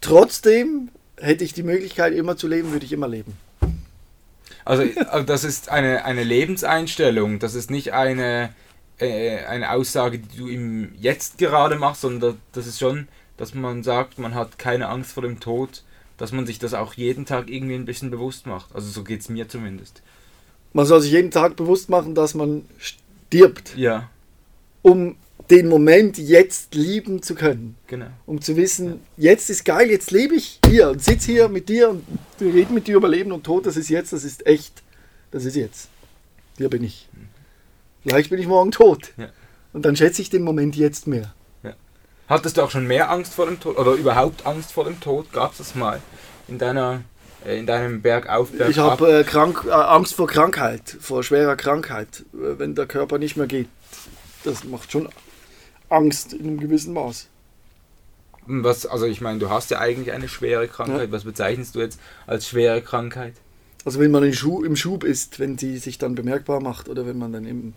[0.00, 3.36] Trotzdem hätte ich die Möglichkeit, immer zu leben, würde ich immer leben.
[4.64, 8.54] Also, also das ist eine, eine Lebenseinstellung, das ist nicht eine,
[8.98, 13.82] äh, eine Aussage, die du im Jetzt gerade machst, sondern das ist schon, dass man
[13.82, 15.82] sagt, man hat keine Angst vor dem Tod,
[16.16, 18.74] dass man sich das auch jeden Tag irgendwie ein bisschen bewusst macht.
[18.74, 20.02] Also so geht es mir zumindest.
[20.72, 23.76] Man soll sich jeden Tag bewusst machen, dass man stirbt.
[23.76, 24.08] Ja.
[24.82, 25.16] Um
[25.50, 27.76] den Moment jetzt lieben zu können.
[27.86, 28.06] Genau.
[28.26, 29.30] Um zu wissen, ja.
[29.30, 32.04] jetzt ist geil, jetzt lebe ich hier und sitze hier mit dir und
[32.38, 34.82] wir reden mit dir über Leben und Tod, das ist jetzt, das ist echt,
[35.30, 35.88] das ist jetzt.
[36.58, 37.08] Hier bin ich.
[38.02, 39.12] Vielleicht bin ich morgen tot.
[39.16, 39.28] Ja.
[39.72, 41.34] Und dann schätze ich den Moment jetzt mehr.
[41.62, 41.74] Ja.
[42.28, 45.32] Hattest du auch schon mehr Angst vor dem Tod oder überhaupt Angst vor dem Tod?
[45.32, 46.00] Gab es das mal
[46.48, 47.02] in deiner
[47.46, 48.68] äh, in deinem Bergauf, Bergab?
[48.68, 53.36] Ich habe äh, äh, Angst vor Krankheit, vor schwerer Krankheit, äh, wenn der Körper nicht
[53.36, 53.68] mehr geht.
[54.44, 55.08] Das macht schon
[55.92, 57.28] Angst in einem gewissen Maß.
[58.46, 61.08] Was, also ich meine, du hast ja eigentlich eine schwere Krankheit.
[61.08, 61.12] Ja.
[61.12, 63.34] Was bezeichnest du jetzt als schwere Krankheit?
[63.84, 67.32] Also wenn man im Schub ist, wenn sie sich dann bemerkbar macht oder wenn man
[67.32, 67.74] dann im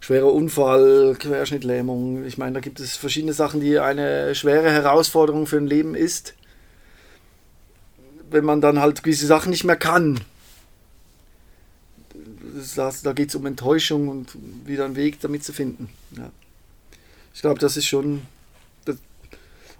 [0.00, 5.58] schwerer Unfall, Querschnittlähmung, ich meine, da gibt es verschiedene Sachen, die eine schwere Herausforderung für
[5.58, 6.34] ein Leben ist.
[8.30, 10.20] Wenn man dann halt gewisse Sachen nicht mehr kann.
[12.76, 15.88] Das, da geht es um Enttäuschung und wieder einen Weg damit zu finden.
[16.16, 16.30] Ja.
[17.34, 18.22] Ich glaube, das ist schon.
[18.84, 18.96] Das,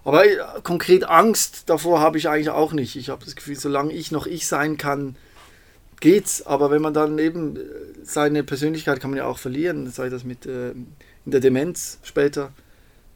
[0.03, 2.95] aber äh, konkret Angst davor habe ich eigentlich auch nicht.
[2.95, 5.15] Ich habe das Gefühl, solange ich noch ich sein kann,
[5.99, 6.45] geht's.
[6.45, 7.59] Aber wenn man dann eben äh,
[8.03, 12.51] seine Persönlichkeit kann man ja auch verlieren, sei das mit äh, in der Demenz später,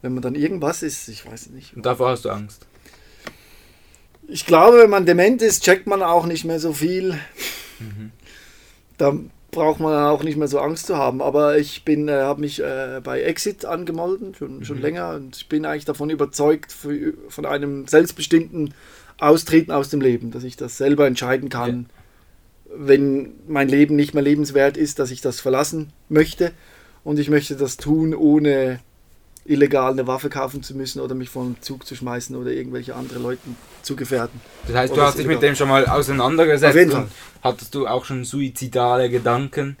[0.02, 1.76] wenn man dann irgendwas ist, ich weiß nicht.
[1.76, 2.66] Und davor hast du Angst?
[4.28, 7.18] Ich glaube, wenn man dement ist, checkt man auch nicht mehr so viel.
[7.78, 8.10] Mhm.
[8.98, 9.16] Da
[9.56, 11.20] braucht man auch nicht mehr so Angst zu haben.
[11.20, 14.64] Aber ich bin, äh, habe mich äh, bei Exit angemeldet, schon, mhm.
[14.64, 18.74] schon länger, und ich bin eigentlich davon überzeugt, für, von einem selbstbestimmten
[19.18, 21.86] Austreten aus dem Leben, dass ich das selber entscheiden kann,
[22.68, 22.74] ja.
[22.76, 26.52] wenn mein Leben nicht mehr lebenswert ist, dass ich das verlassen möchte.
[27.02, 28.80] Und ich möchte das tun, ohne
[29.48, 33.18] illegal eine Waffe kaufen zu müssen oder mich vom Zug zu schmeißen oder irgendwelche andere
[33.18, 34.40] Leuten zu gefährden.
[34.66, 37.08] Das heißt, du hast dich mit dem schon mal auseinandergesetzt Auf jeden Fall.
[37.42, 39.76] hattest du auch schon suizidale Gedanken?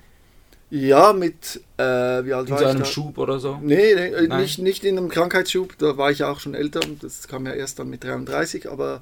[0.68, 3.58] Ja, mit äh, wie alt in war so einem Schub oder so?
[3.62, 6.80] Nee, nee äh, nicht, nicht in einem Krankheitsschub, da war ich ja auch schon älter
[6.84, 9.00] und das kam ja erst dann mit 33, aber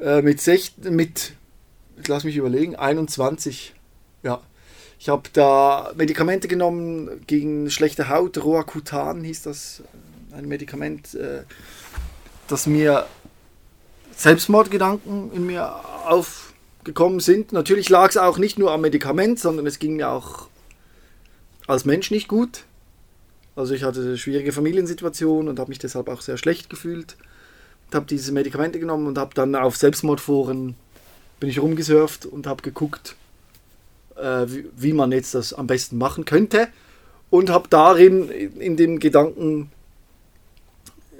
[0.00, 1.32] äh, mit, sech, mit,
[2.06, 3.73] lass mich überlegen, 21, ja,
[5.04, 9.82] ich habe da Medikamente genommen gegen schlechte Haut, Roacutan hieß das,
[10.32, 11.42] ein Medikament, äh,
[12.48, 13.04] das mir
[14.16, 15.74] Selbstmordgedanken in mir
[16.08, 17.52] aufgekommen sind.
[17.52, 20.48] Natürlich lag es auch nicht nur am Medikament, sondern es ging mir auch
[21.66, 22.64] als Mensch nicht gut.
[23.56, 27.18] Also ich hatte eine schwierige Familiensituation und habe mich deshalb auch sehr schlecht gefühlt.
[27.90, 30.76] Ich habe diese Medikamente genommen und habe dann auf Selbstmordforen
[31.40, 33.16] bin ich rumgesurft und habe geguckt,
[34.16, 36.68] äh, wie, wie, man jetzt das am besten machen könnte
[37.30, 39.70] und habe darin in dem Gedanken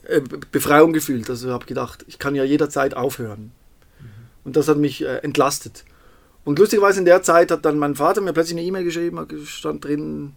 [0.05, 0.21] äh,
[0.53, 1.29] Befreiung gefühlt.
[1.31, 3.53] Also habe gedacht, ich kann ja jederzeit aufhören.
[4.01, 4.07] Mhm.
[4.45, 5.85] Und das hat mich äh, entlastet.
[6.45, 9.85] Und lustigerweise in der Zeit hat dann mein Vater mir plötzlich eine E-Mail geschrieben, stand
[9.85, 10.33] drin,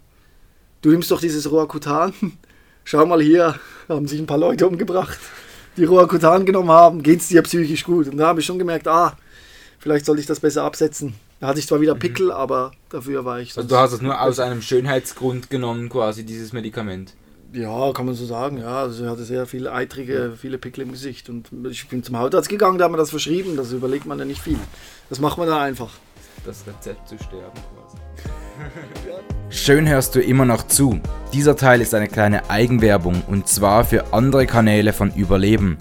[0.81, 2.13] du nimmst doch dieses Roakutan,
[2.85, 5.19] schau mal hier, haben sich ein paar Leute umgebracht,
[5.75, 8.07] die Roakutan genommen haben, geht es dir psychisch gut?
[8.07, 9.17] Und da habe ich schon gemerkt, ah,
[9.79, 11.13] vielleicht sollte ich das besser absetzen.
[11.39, 11.99] Da hatte ich zwar wieder mhm.
[11.99, 12.31] Pickel, mhm.
[12.31, 13.55] aber dafür war ich.
[13.55, 17.13] Also du hast es nur aus einem Schönheitsgrund genommen, quasi dieses Medikament.
[17.53, 18.57] Ja, kann man so sagen.
[18.57, 21.29] Ja, also er hatte sehr viele eitrige, viele Pickel im Gesicht.
[21.29, 23.55] Und ich bin zum Hautarzt gegangen, da hat man das verschrieben.
[23.55, 24.59] Das überlegt man ja nicht viel.
[25.09, 25.91] Das macht man dann einfach.
[26.45, 27.97] Das Rezept zu sterben quasi.
[29.49, 30.99] Schön hörst du immer noch zu.
[31.33, 35.77] Dieser Teil ist eine kleine Eigenwerbung und zwar für andere Kanäle von Überleben.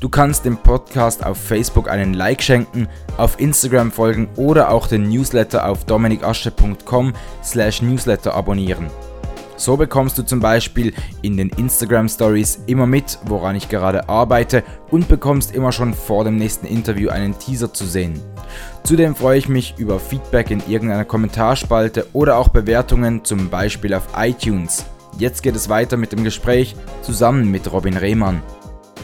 [0.00, 5.08] Du kannst dem Podcast auf Facebook einen Like schenken, auf Instagram folgen oder auch den
[5.08, 8.90] Newsletter auf dominikasche.com slash newsletter abonnieren.
[9.56, 14.64] So bekommst du zum Beispiel in den Instagram Stories immer mit, woran ich gerade arbeite
[14.90, 18.20] und bekommst immer schon vor dem nächsten Interview einen Teaser zu sehen.
[18.82, 24.08] Zudem freue ich mich über Feedback in irgendeiner Kommentarspalte oder auch Bewertungen zum Beispiel auf
[24.16, 24.84] iTunes.
[25.18, 28.42] Jetzt geht es weiter mit dem Gespräch zusammen mit Robin Rehmann.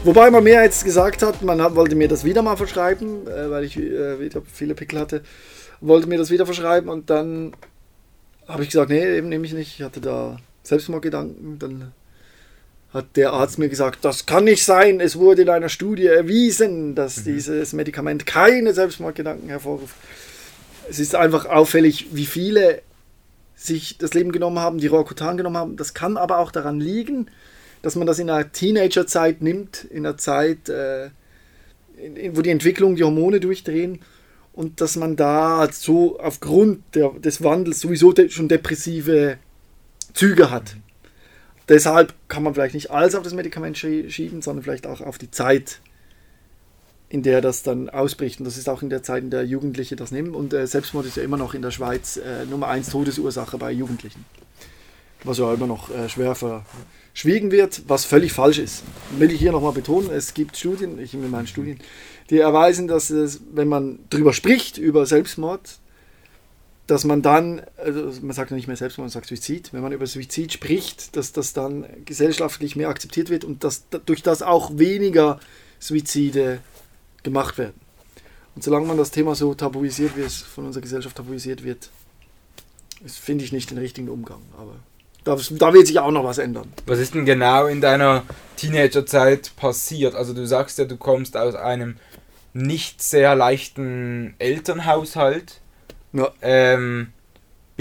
[0.03, 3.51] Wobei man mir jetzt gesagt hat, man hat, wollte mir das wieder mal verschreiben, äh,
[3.51, 5.21] weil ich äh, wieder viele Pickel hatte,
[5.79, 7.53] wollte mir das wieder verschreiben und dann
[8.47, 9.79] habe ich gesagt, nee, eben nehme ich nicht.
[9.79, 11.59] Ich hatte da Selbstmordgedanken.
[11.59, 11.91] Dann
[12.93, 14.99] hat der Arzt mir gesagt, das kann nicht sein.
[14.99, 17.23] Es wurde in einer Studie erwiesen, dass mhm.
[17.25, 19.95] dieses Medikament keine Selbstmordgedanken hervorruft.
[20.89, 22.81] Es ist einfach auffällig, wie viele
[23.55, 25.77] sich das Leben genommen haben, die Roacutan genommen haben.
[25.77, 27.29] Das kann aber auch daran liegen,
[27.81, 31.09] dass man das in einer Teenagerzeit nimmt, in einer Zeit, äh,
[31.97, 33.99] in, in, wo die Entwicklung, die Hormone durchdrehen
[34.53, 39.37] und dass man da so aufgrund der, des Wandels sowieso de schon depressive
[40.13, 40.75] Züge hat.
[41.69, 45.31] Deshalb kann man vielleicht nicht alles auf das Medikament schieben, sondern vielleicht auch auf die
[45.31, 45.79] Zeit,
[47.07, 48.39] in der das dann ausbricht.
[48.39, 50.35] Und das ist auch in der Zeit, in der Jugendliche das nehmen.
[50.35, 53.71] Und äh, Selbstmord ist ja immer noch in der Schweiz äh, Nummer 1 Todesursache bei
[53.71, 54.25] Jugendlichen.
[55.23, 56.35] Was ja immer noch äh, schwer
[57.13, 58.83] verschwiegen wird, was völlig falsch ist.
[59.17, 61.79] Will ich hier nochmal betonen, es gibt Studien, ich in meinen Studien,
[62.29, 65.79] die erweisen, dass es, wenn man darüber spricht, über Selbstmord,
[66.87, 69.91] dass man dann, also man sagt ja nicht mehr Selbstmord, man sagt Suizid, wenn man
[69.91, 74.77] über Suizid spricht, dass das dann gesellschaftlich mehr akzeptiert wird und dass durch das auch
[74.77, 75.39] weniger
[75.79, 76.59] Suizide
[77.23, 77.79] gemacht werden.
[78.55, 81.89] Und solange man das Thema so tabuisiert, wie es von unserer Gesellschaft tabuisiert wird,
[83.05, 84.41] finde ich nicht den richtigen Umgang.
[84.57, 84.75] Aber
[85.23, 86.71] da, da, wird sich auch noch was ändern.
[86.85, 88.23] Was ist denn genau in deiner
[88.57, 90.15] Teenagerzeit passiert?
[90.15, 91.97] Also du sagst ja, du kommst aus einem
[92.53, 95.61] nicht sehr leichten Elternhaushalt.
[96.13, 96.29] Ja.
[96.41, 97.13] Ähm,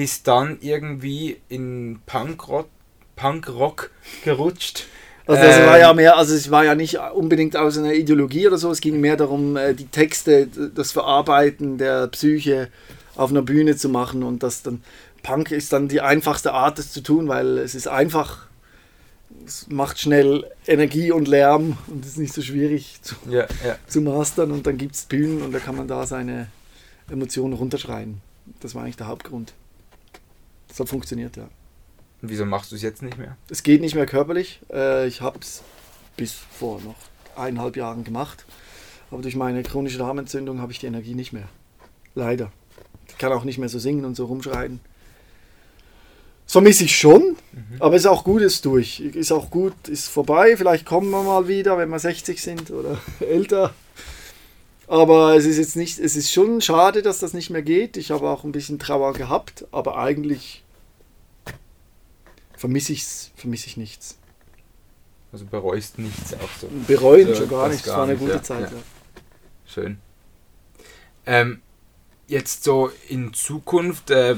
[0.00, 2.68] bis dann irgendwie in Punkrock,
[3.16, 3.90] Punkrock
[4.24, 4.86] gerutscht.
[5.26, 8.46] Also das war ja ähm, mehr, also es war ja nicht unbedingt aus einer Ideologie
[8.46, 12.68] oder so, es ging mehr darum, äh, die Texte, das Verarbeiten der Psyche
[13.14, 14.82] auf einer Bühne zu machen und das dann,
[15.22, 18.46] Punk ist dann die einfachste Art, das zu tun, weil es ist einfach,
[19.46, 23.76] es macht schnell Energie und Lärm und ist nicht so schwierig zu, ja, ja.
[23.86, 26.48] zu mastern und dann gibt es Bühnen und da kann man da seine
[27.10, 28.20] Emotionen runterschreien.
[28.60, 29.52] Das war eigentlich der Hauptgrund.
[30.68, 31.48] Das hat funktioniert, ja.
[32.22, 33.36] Und wieso machst du es jetzt nicht mehr?
[33.48, 34.60] Es geht nicht mehr körperlich.
[34.70, 35.62] Äh, ich habe es
[36.16, 36.96] bis vor noch
[37.36, 38.44] eineinhalb Jahren gemacht.
[39.10, 41.48] Aber durch meine chronische Darmentzündung habe ich die Energie nicht mehr.
[42.14, 42.52] Leider.
[43.08, 44.80] Ich kann auch nicht mehr so singen und so rumschreien.
[46.50, 47.76] Vermisse ich schon, mhm.
[47.78, 48.98] aber es ist auch gut, ist durch.
[48.98, 50.56] Ist auch gut, ist vorbei.
[50.56, 53.72] Vielleicht kommen wir mal wieder, wenn wir 60 sind oder älter.
[54.88, 57.96] Aber es ist jetzt nicht, es ist schon schade, dass das nicht mehr geht.
[57.96, 60.64] Ich habe auch ein bisschen Trauer gehabt, aber eigentlich
[62.56, 64.18] vermisse ich vermisse ich nichts.
[65.32, 66.68] Also bereust nichts auch so.
[66.88, 67.86] Bereuen also, schon gar nichts.
[67.86, 68.72] Es war eine gute ja, Zeit.
[68.72, 68.76] Ja.
[68.76, 68.82] Ja.
[69.66, 69.98] Schön.
[71.26, 71.62] Ähm,
[72.26, 74.34] jetzt so in Zukunft, äh,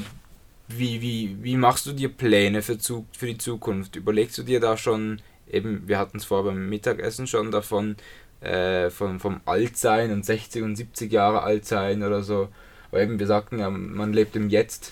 [0.77, 3.95] wie, wie, wie machst du dir Pläne für, zu, für die Zukunft?
[3.95, 7.95] Überlegst du dir da schon, eben, wir hatten es vorher beim Mittagessen schon davon,
[8.41, 12.49] äh, von, vom Altsein und 60 und 70 Jahre alt sein oder so.
[12.91, 14.91] Aber eben, wir sagten ja, man lebt im Jetzt.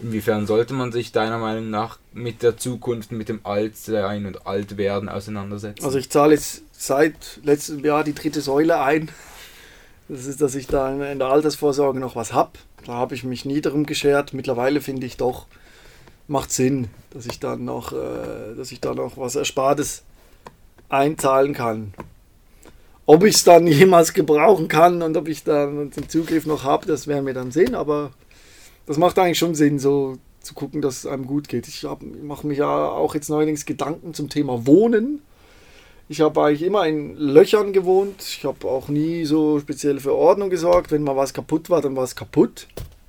[0.00, 5.08] Inwiefern sollte man sich deiner Meinung nach mit der Zukunft, mit dem Altsein und Altwerden
[5.08, 5.84] auseinandersetzen?
[5.84, 9.10] Also ich zahle jetzt seit letztem Jahr die dritte Säule ein.
[10.08, 12.52] Das ist, dass ich da in der Altersvorsorge noch was habe.
[12.86, 14.34] Da habe ich mich nie darum geschert.
[14.34, 15.46] Mittlerweile finde ich doch,
[16.28, 20.02] macht Sinn, dass ich dann noch, äh, dass ich da noch was Erspartes
[20.88, 21.94] einzahlen kann.
[23.06, 26.86] Ob ich es dann jemals gebrauchen kann und ob ich dann den Zugriff noch habe,
[26.86, 27.74] das werden wir dann sehen.
[27.74, 28.10] Aber
[28.86, 31.66] das macht eigentlich schon Sinn, so zu gucken, dass es einem gut geht.
[31.66, 31.86] Ich
[32.22, 35.22] mache mich ja auch jetzt neuerdings Gedanken zum Thema Wohnen.
[36.08, 38.20] Ich habe eigentlich immer in Löchern gewohnt.
[38.20, 40.90] Ich habe auch nie so speziell für Ordnung gesorgt.
[40.90, 42.66] Wenn mal was kaputt war, dann war es kaputt.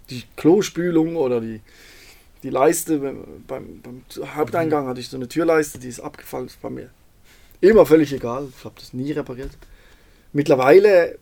[0.10, 1.62] Die Klospülung oder die,
[2.44, 4.04] die Leiste beim, beim
[4.36, 6.48] Haupteingang hatte ich so eine Türleiste, die ist abgefallen.
[6.48, 6.90] Das war mir
[7.60, 8.48] immer völlig egal.
[8.58, 9.52] Ich habe das nie repariert.
[10.32, 11.18] Mittlerweile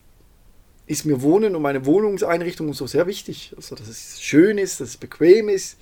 [0.86, 3.52] ist mir Wohnen und meine Wohnungseinrichtung so sehr wichtig.
[3.56, 5.78] Also, dass es schön ist, dass es bequem ist.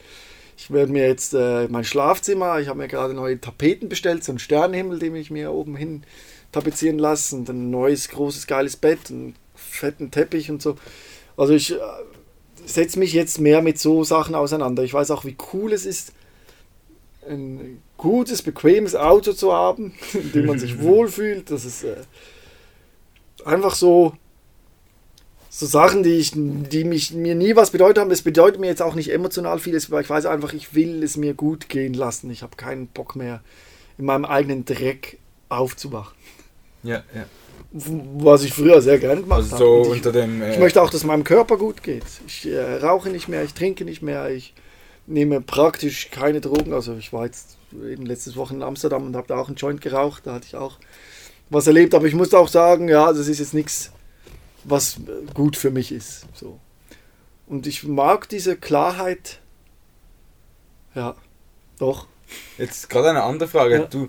[0.57, 4.33] Ich werde mir jetzt äh, mein Schlafzimmer, ich habe mir gerade neue Tapeten bestellt, so
[4.33, 6.05] einen Sternenhimmel, den ich mir oben hin
[6.53, 10.77] tapezieren lasse und ein neues, großes, geiles Bett, einen fetten Teppich und so.
[11.37, 11.79] Also ich äh,
[12.67, 14.83] setze mich jetzt mehr mit so Sachen auseinander.
[14.83, 16.13] Ich weiß auch, wie cool es ist,
[17.29, 21.51] ein gutes, bequemes Auto zu haben, in dem man sich wohlfühlt.
[21.51, 21.97] Das ist äh,
[23.45, 24.15] einfach so
[25.55, 28.11] so Sachen, die, ich, die mich, mir nie was bedeutet haben.
[28.11, 31.19] Es bedeutet mir jetzt auch nicht emotional vieles, weil ich weiß einfach, ich will es
[31.19, 32.31] mir gut gehen lassen.
[32.31, 33.43] Ich habe keinen Bock mehr,
[33.99, 35.19] in meinem eigenen Dreck
[35.51, 36.15] aufzuwachen.
[36.83, 37.27] Ja, ja.
[37.73, 39.65] Was ich früher sehr gerne gemacht Also habe.
[39.65, 40.43] so Und ich, unter dem.
[40.43, 42.05] ich Äh, möchte auch, dass es meinem Körper gut geht.
[42.27, 44.55] Ich äh, rauche nicht mehr, ich trinke nicht mehr, ich
[45.07, 46.73] nehme praktisch keine Drogen.
[46.73, 49.83] Also ich war jetzt eben letztes Woche in Amsterdam und habe da auch einen Joint
[49.83, 50.23] geraucht.
[50.27, 50.79] Da hatte ich auch
[51.51, 51.95] was erlebt.
[51.95, 53.91] Aber ich muss auch sagen, ja, das ist jetzt nichts,
[54.65, 55.01] was
[55.35, 56.27] gut für mich ist.
[56.35, 56.59] So.
[57.47, 59.41] Und ich mag diese Klarheit.
[60.95, 61.17] Ja,
[61.79, 62.07] doch.
[62.59, 63.75] Jetzt gerade eine andere Frage.
[63.75, 63.85] Ja.
[63.87, 64.09] Du,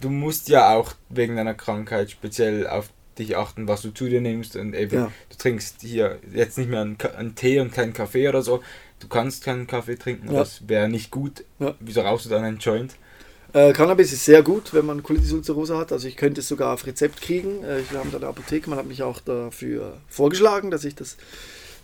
[0.00, 4.20] du musst ja auch wegen deiner Krankheit speziell auf dich achten, was du zu dir
[4.20, 5.12] nimmst und eben Ja.
[5.28, 8.62] du trinkst hier jetzt nicht mehr einen, einen Tee und keinen Kaffee oder so.
[9.00, 10.38] Du kannst keinen Kaffee trinken, Ja.
[10.38, 11.44] das wäre nicht gut.
[11.58, 11.74] Ja.
[11.80, 12.96] Wieso rauchst du dann einen Joint?
[13.54, 15.92] Äh, Cannabis ist sehr gut, wenn man Colitis ulcerosa hat.
[15.92, 17.62] Also ich könnte es sogar auf Rezept kriegen.
[17.64, 21.16] Äh, wir haben da eine Apotheke, man hat mich auch dafür vorgeschlagen, dass ich das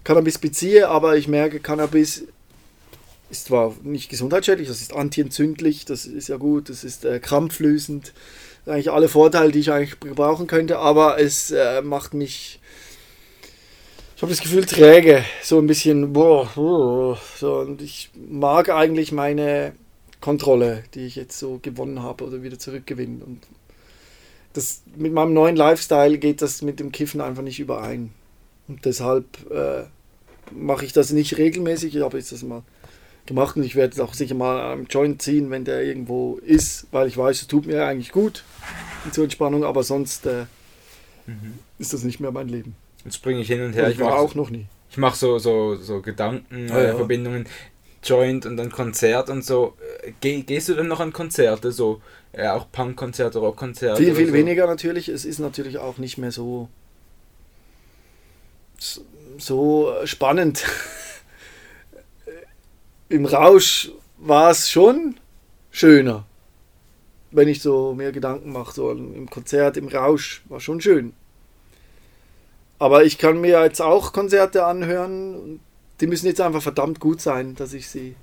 [0.03, 0.89] Cannabis beziehe.
[0.89, 2.25] Aber ich merke, Cannabis
[3.31, 8.15] ist zwar nicht gesundheitsschädlich, das ist antientzündlich, das ist ja gut, das ist äh, krampflösend.
[8.65, 12.61] Eigentlich alle Vorteile, die ich eigentlich gebrauchen könnte, aber es äh, macht mich...
[14.17, 19.13] Ich habe das Gefühl träge, so ein bisschen, boah, boah, so, und ich mag eigentlich
[19.13, 19.75] meine
[20.21, 23.23] Kontrolle, die ich jetzt so gewonnen habe oder wieder zurückgewinnen.
[23.23, 23.41] Und
[24.53, 28.11] das, mit meinem neuen Lifestyle geht das mit dem Kiffen einfach nicht überein.
[28.67, 29.85] Und deshalb äh,
[30.53, 31.95] mache ich das nicht regelmäßig.
[31.95, 32.63] Ich habe jetzt das mal
[33.27, 36.87] gemacht und ich werde es auch sicher mal am Joint ziehen, wenn der irgendwo ist,
[36.91, 38.43] weil ich weiß, es tut mir eigentlich gut
[39.13, 40.47] zur Entspannung, aber sonst äh,
[41.79, 42.75] ist das nicht mehr mein Leben.
[43.05, 43.87] Jetzt springe ich hin und her.
[43.87, 44.67] Und Ich war mache auch noch nie.
[44.91, 47.09] ich mach so, so, so Gedanken, Ja, ja.
[48.09, 49.75] Joint und dann Konzert und so.
[50.03, 51.73] Äh, Geh, gehst du denn noch an Konzerte?
[51.73, 52.01] So
[52.33, 54.03] äh, auch Punkkonzerte, Rockkonzerte?
[54.03, 54.33] Viel, viel so?
[54.33, 55.09] weniger natürlich.
[55.09, 56.69] Es ist natürlich auch nicht mehr so,
[59.39, 60.65] so spannend.
[63.09, 65.17] Im Rausch war es schon
[65.71, 66.27] schöner.
[67.31, 71.13] Wenn ich so mir Gedanken mache, so im Konzert, im Rausch, war schon schön.
[72.79, 75.61] Aber ich kann mir jetzt auch Konzerte anhören.
[76.01, 78.15] Die müssen jetzt einfach verdammt gut sein, dass ich sie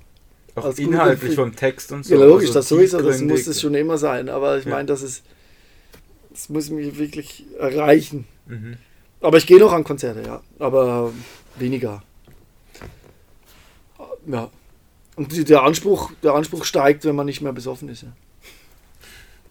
[0.54, 2.14] Auch inhaltlich vom Text und so.
[2.14, 4.28] ja, logisch, also das sowieso, das muss es schon immer sein.
[4.28, 4.70] Aber ich Ja.
[4.70, 5.22] meine, das ist,
[6.30, 8.26] das muss mich wirklich erreichen.
[8.46, 8.76] Mhm.
[9.20, 10.42] Aber ich gehe noch an Konzerte, ja.
[10.58, 11.12] Aber
[11.58, 12.02] weniger.
[14.26, 14.50] Ja.
[15.16, 18.02] Und der Anspruch, der Anspruch steigt, wenn man nicht mehr besoffen ist.
[18.02, 18.08] Ja.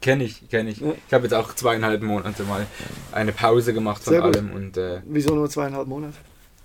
[0.01, 0.79] Kenn ich, kenn ich.
[0.79, 0.93] Ja.
[1.07, 2.67] Ich habe jetzt auch zweieinhalb Monate mal
[3.11, 6.15] eine Pause gemacht von allem und äh, Wieso nur zweieinhalb Monate?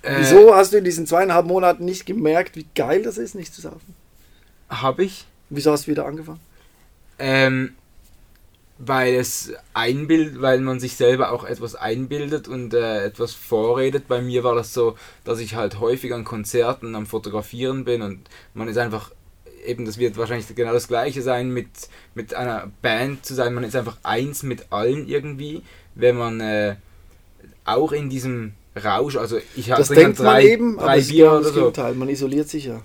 [0.03, 3.55] Äh, Wieso hast du in diesen zweieinhalb Monaten nicht gemerkt, wie geil das ist, nicht
[3.55, 3.95] zu saufen?
[4.69, 6.41] habe ich, Wieso hast du wieder angefangen?
[7.19, 7.75] ähm,
[8.79, 14.09] weil es einbildet, weil man sich selber auch etwas einbildet und äh, etwas vorredet.
[14.09, 18.21] Bei mir war das so, dass ich halt häufig an Konzerten am Fotografieren bin und
[18.55, 19.11] man ist einfach
[19.67, 21.69] eben, das wird wahrscheinlich genau das gleiche sein, mit,
[22.15, 23.53] mit einer Band zu sein.
[23.53, 25.63] Man ist einfach eins mit allen irgendwie,
[25.95, 26.77] wenn man äh,
[27.67, 31.25] auch in diesem Rausch, also ich trinke denkt drei, man eben, aber drei ist Bier
[31.25, 31.55] genau oder so.
[31.55, 31.95] Gegenteil.
[31.95, 32.81] Man isoliert sich ja.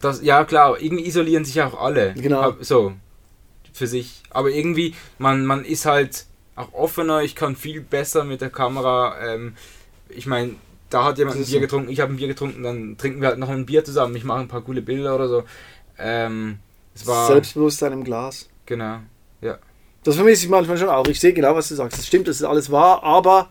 [0.00, 2.14] Das, ja klar, irgendwie isolieren sich auch alle.
[2.14, 2.54] Genau.
[2.60, 2.92] So,
[3.72, 4.22] für sich.
[4.30, 9.16] Aber irgendwie, man, man ist halt auch offener, ich kann viel besser mit der Kamera.
[9.22, 9.54] Ähm,
[10.08, 10.54] ich meine,
[10.90, 11.60] da hat jemand ein Bier so.
[11.60, 14.14] getrunken, ich habe ein Bier getrunken, dann trinken wir halt noch ein Bier zusammen.
[14.16, 15.44] Ich mache ein paar coole Bilder oder so.
[15.98, 16.58] Ähm,
[16.94, 17.26] es war.
[17.26, 18.48] Selbstbewusstsein im Glas.
[18.66, 18.98] Genau.
[20.02, 21.06] Das vermisse ich manchmal schon auch.
[21.08, 21.98] Ich sehe genau, was du sagst.
[21.98, 23.50] Es stimmt, das ist alles wahr, aber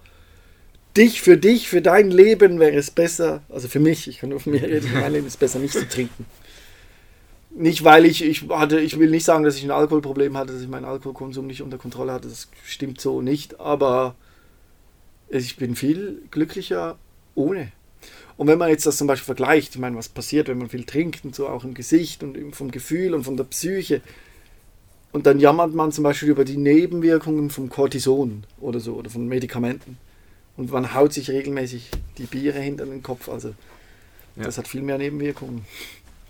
[0.95, 4.39] dich, für dich, für dein Leben wäre es besser, also für mich, ich kann nur
[4.39, 6.25] von mir reden, für mein Leben ist es besser, nicht zu trinken.
[7.51, 10.61] Nicht, weil ich, ich hatte, ich will nicht sagen, dass ich ein Alkoholproblem hatte, dass
[10.61, 14.15] ich meinen Alkoholkonsum nicht unter Kontrolle hatte, das stimmt so nicht, aber
[15.29, 16.97] ich bin viel glücklicher
[17.35, 17.71] ohne.
[18.37, 20.85] Und wenn man jetzt das zum Beispiel vergleicht, ich meine, was passiert, wenn man viel
[20.85, 24.01] trinkt und so auch im Gesicht und vom Gefühl und von der Psyche,
[25.11, 29.27] und dann jammert man zum Beispiel über die Nebenwirkungen vom Cortison oder so oder von
[29.27, 29.97] Medikamenten.
[30.59, 33.29] Und man haut sich regelmäßig die Biere hinter den Kopf.
[33.29, 33.53] Also
[34.35, 34.43] Ja.
[34.43, 35.65] das hat viel mehr Nebenwirkungen.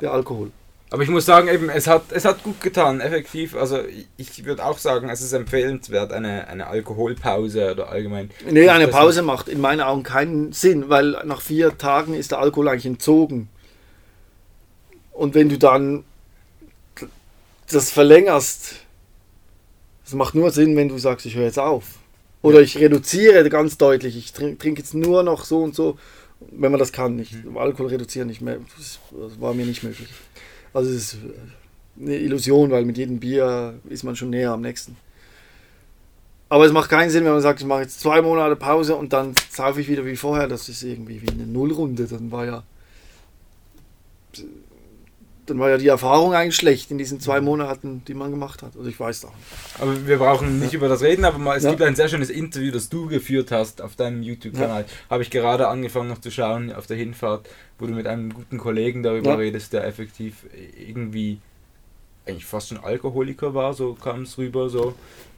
[0.02, 0.52] Der Alkohol.
[0.92, 3.56] Aber ich muss sagen, eben, es hat, es hat gut getan, effektiv.
[3.56, 3.80] Also
[4.18, 8.30] ich, würde auch sagen, es ist empfehlenswert, eine, eine Alkoholpause oder allgemein.
[8.48, 12.38] Nee, eine Pause macht in meinen Augen keinen Sinn, weil nach vier Tagen ist der
[12.38, 13.50] Alkohol eigentlich entzogen.
[15.12, 16.04] Und wenn du dann
[17.72, 18.76] das verlängerst,
[20.04, 21.98] das macht nur Sinn, wenn du sagst, ich höre jetzt auf.
[22.42, 25.98] Oder ich reduziere ganz deutlich, ich trinke trink jetzt nur noch so und so,
[26.52, 27.16] wenn man das kann.
[27.16, 27.36] Nicht.
[27.56, 30.08] Alkohol reduzieren nicht mehr, das das war mir nicht möglich.
[30.74, 31.18] Also es ist
[32.00, 34.96] eine Illusion, weil mit jedem Bier ist man schon näher am nächsten.
[36.48, 39.14] Aber es macht keinen Sinn, wenn man sagt, ich mache jetzt zwei Monate Pause und
[39.14, 40.48] dann saufe ich wieder wie vorher.
[40.48, 42.06] Das ist irgendwie wie eine Nullrunde.
[42.06, 42.64] Dann war ja
[45.50, 48.76] dann war ja die Erfahrung eigentlich schlecht in diesen zwei Monaten, die man gemacht hat.
[48.78, 49.34] Also ich weiß doch.
[49.80, 50.78] Aber wir brauchen nicht ja.
[50.78, 51.72] über das reden, aber mal, es ja.
[51.72, 54.82] gibt ein sehr schönes Interview, das du geführt hast auf deinem YouTube-Kanal.
[54.84, 54.88] Ja.
[55.10, 57.48] Habe ich gerade angefangen noch zu schauen auf der Hinfahrt,
[57.78, 60.46] wo du mit einem guten Kollegen darüber redest, der effektiv
[60.78, 61.40] irgendwie
[62.30, 64.94] eigentlich fast schon Alkoholiker war, so kam es rüber, so,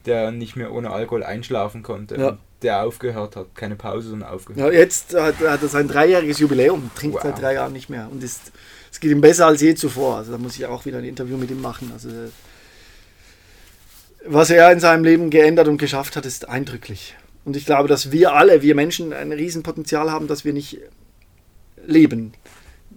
[0.06, 2.16] der nicht mehr ohne Alkohol einschlafen konnte.
[2.16, 2.38] Ja.
[2.62, 4.72] der aufgehört hat, keine Pause, sondern aufgehört.
[4.72, 7.22] Ja, jetzt hat, hat er sein dreijähriges Jubiläum, trinkt wow.
[7.22, 8.52] seit drei Jahren nicht mehr und ist
[8.92, 10.18] es geht ihm besser als je zuvor.
[10.18, 11.90] Also da muss ich auch wieder ein Interview mit ihm machen.
[11.92, 12.10] Also
[14.24, 17.16] was er in seinem Leben geändert und geschafft hat, ist eindrücklich.
[17.44, 20.78] Und ich glaube, dass wir alle, wir Menschen, ein Riesenpotenzial haben, dass wir nicht
[21.84, 22.34] leben,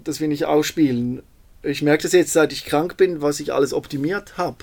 [0.03, 1.23] dass wir nicht ausspielen.
[1.63, 4.57] Ich merke das jetzt, seit ich krank bin, was ich alles optimiert habe.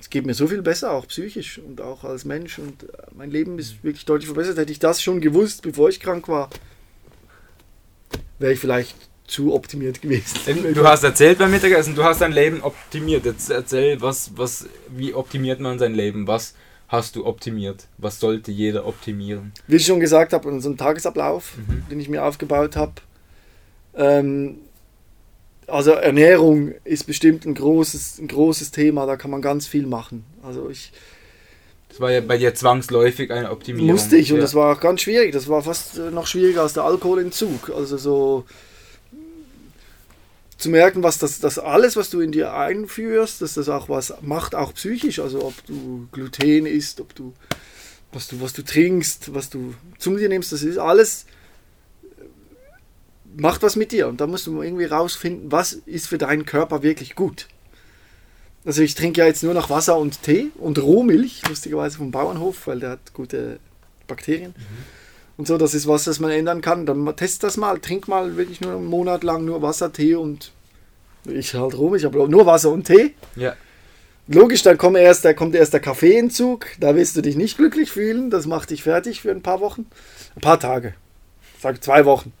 [0.00, 2.60] Es geht mir so viel besser, auch psychisch und auch als Mensch.
[2.60, 4.56] Und mein Leben ist wirklich deutlich verbessert.
[4.56, 6.48] Hätte ich das schon gewusst, bevor ich krank war,
[8.38, 10.74] wäre ich vielleicht zu optimiert gewesen.
[10.74, 13.26] Du hast erzählt beim Mittagessen, du hast dein Leben optimiert.
[13.26, 16.26] Jetzt erzähl, was, was, wie optimiert man sein Leben?
[16.26, 16.54] Was
[16.88, 17.86] hast du optimiert?
[17.98, 19.52] Was sollte jeder optimieren?
[19.66, 21.84] Wie ich schon gesagt habe, unseren Tagesablauf, mhm.
[21.90, 22.94] den ich mir aufgebaut habe.
[23.94, 24.56] Ähm,
[25.66, 30.24] also Ernährung ist bestimmt ein großes, ein großes Thema, da kann man ganz viel machen.
[30.42, 30.92] Also ich.
[31.90, 33.90] Das war ja bei dir zwangsläufig eine Optimierung.
[33.90, 34.42] Musste ich und ja.
[34.42, 35.32] das war auch ganz schwierig.
[35.32, 37.70] Das war fast noch schwieriger als der Alkoholentzug.
[37.70, 38.44] Also so
[40.58, 44.12] zu merken, was das, das alles, was du in dir einführst, dass das auch was
[44.20, 45.20] macht, auch psychisch.
[45.20, 47.32] Also ob du Gluten isst, ob du
[48.12, 51.26] was du, was du trinkst, was du zu dir nimmst, das ist alles
[53.36, 54.08] macht was mit dir.
[54.08, 57.46] Und da musst du irgendwie rausfinden, was ist für deinen Körper wirklich gut.
[58.64, 62.66] Also ich trinke ja jetzt nur noch Wasser und Tee und Rohmilch, lustigerweise vom Bauernhof,
[62.66, 63.60] weil der hat gute
[64.06, 64.54] Bakterien.
[64.56, 64.64] Mhm.
[65.38, 66.84] Und so, das ist was, das man ändern kann.
[66.84, 70.50] Dann test das mal, trink mal wirklich nur einen Monat lang nur Wasser, Tee und
[71.24, 73.14] ich halt rum, ich habe nur Wasser und Tee.
[73.36, 73.54] Ja.
[74.26, 77.92] Logisch, dann kommt erst, da kommt erst der Kaffeeentzug, da wirst du dich nicht glücklich
[77.92, 79.86] fühlen, das macht dich fertig für ein paar Wochen.
[80.34, 80.94] Ein paar Tage.
[81.60, 82.32] Sage zwei Wochen.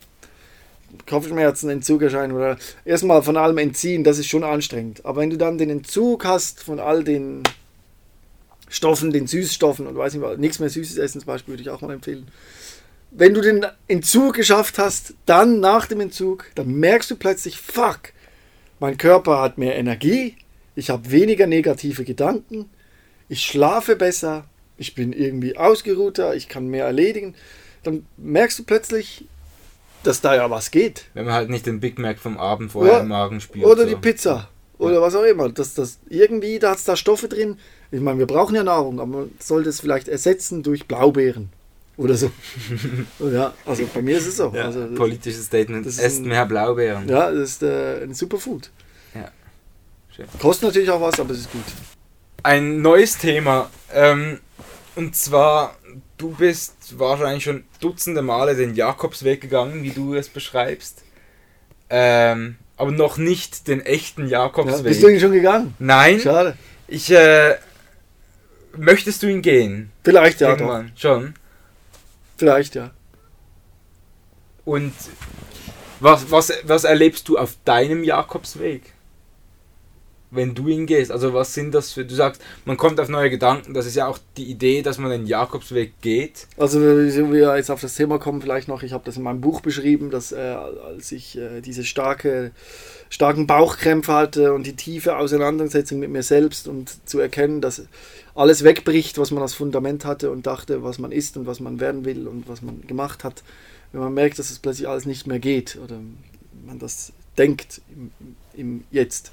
[1.08, 5.04] Kopfschmerzen, Entzug erscheinen oder erstmal von allem entziehen, das ist schon anstrengend.
[5.04, 7.44] Aber wenn du dann den Entzug hast von all den
[8.68, 11.80] Stoffen, den Süßstoffen und weiß nicht nichts mehr Süßes essen zum Beispiel, würde ich auch
[11.80, 12.26] mal empfehlen
[13.10, 18.12] wenn du den Entzug geschafft hast, dann nach dem Entzug, dann merkst du plötzlich, fuck,
[18.80, 20.36] mein Körper hat mehr Energie,
[20.74, 22.68] ich habe weniger negative Gedanken,
[23.28, 24.44] ich schlafe besser,
[24.76, 27.34] ich bin irgendwie ausgeruhter, ich kann mehr erledigen.
[27.82, 29.26] Dann merkst du plötzlich,
[30.04, 31.06] dass da ja was geht.
[31.14, 33.66] Wenn man halt nicht den Big Mac vom Abend vorher ja, im Magen spielt.
[33.66, 33.88] Oder so.
[33.88, 34.48] die Pizza.
[34.78, 35.00] Oder ja.
[35.00, 35.48] was auch immer.
[35.48, 37.58] Das, das, irgendwie, da hat es da Stoffe drin.
[37.90, 41.50] Ich meine, wir brauchen ja Nahrung, aber man sollte es vielleicht ersetzen durch Blaubeeren
[41.98, 42.30] oder so.
[43.18, 44.52] ja, also bei mir ist es so.
[44.54, 45.86] Ja, also politisches Statement.
[45.86, 47.08] Esst mehr Blaubeeren.
[47.08, 48.70] Ja, das ist äh, ein Superfood.
[49.14, 49.30] Ja.
[50.14, 50.26] Schön.
[50.40, 51.64] Kostet natürlich auch was, aber es ist gut.
[52.44, 53.68] Ein neues Thema.
[53.92, 54.38] Ähm,
[54.94, 55.76] und zwar,
[56.16, 61.02] du bist wahrscheinlich schon dutzende Male den Jakobsweg gegangen, wie du es beschreibst.
[61.90, 64.76] Ähm, aber noch nicht den echten Jakobsweg.
[64.76, 65.74] Ja, bist du ihn schon gegangen?
[65.80, 66.20] Nein.
[66.20, 66.56] Schade.
[66.86, 67.56] Ich, äh,
[68.76, 69.90] möchtest du ihn gehen?
[70.04, 70.50] Vielleicht, ja.
[70.50, 70.92] Irgendwann.
[70.94, 71.00] Doch.
[71.00, 71.34] Schon.
[72.38, 72.92] Vielleicht, ja.
[74.64, 74.94] Und
[76.00, 78.94] was, was, was erlebst du auf deinem Jakobsweg?
[80.30, 83.30] Wenn du ihn gehst, also was sind das für, du sagst, man kommt auf neue
[83.30, 86.46] Gedanken, das ist ja auch die Idee, dass man den Jakobsweg geht.
[86.58, 89.40] Also wenn wir jetzt auf das Thema kommen, vielleicht noch, ich habe das in meinem
[89.40, 92.50] Buch beschrieben, dass äh, als ich äh, diese starke,
[93.08, 97.82] starken Bauchkrämpfe hatte und die tiefe Auseinandersetzung mit mir selbst und zu erkennen, dass
[98.34, 101.80] alles wegbricht, was man als Fundament hatte und dachte, was man ist und was man
[101.80, 103.42] werden will und was man gemacht hat,
[103.92, 105.98] wenn man merkt, dass es plötzlich alles nicht mehr geht oder
[106.66, 108.10] man das denkt im,
[108.54, 109.32] im Jetzt,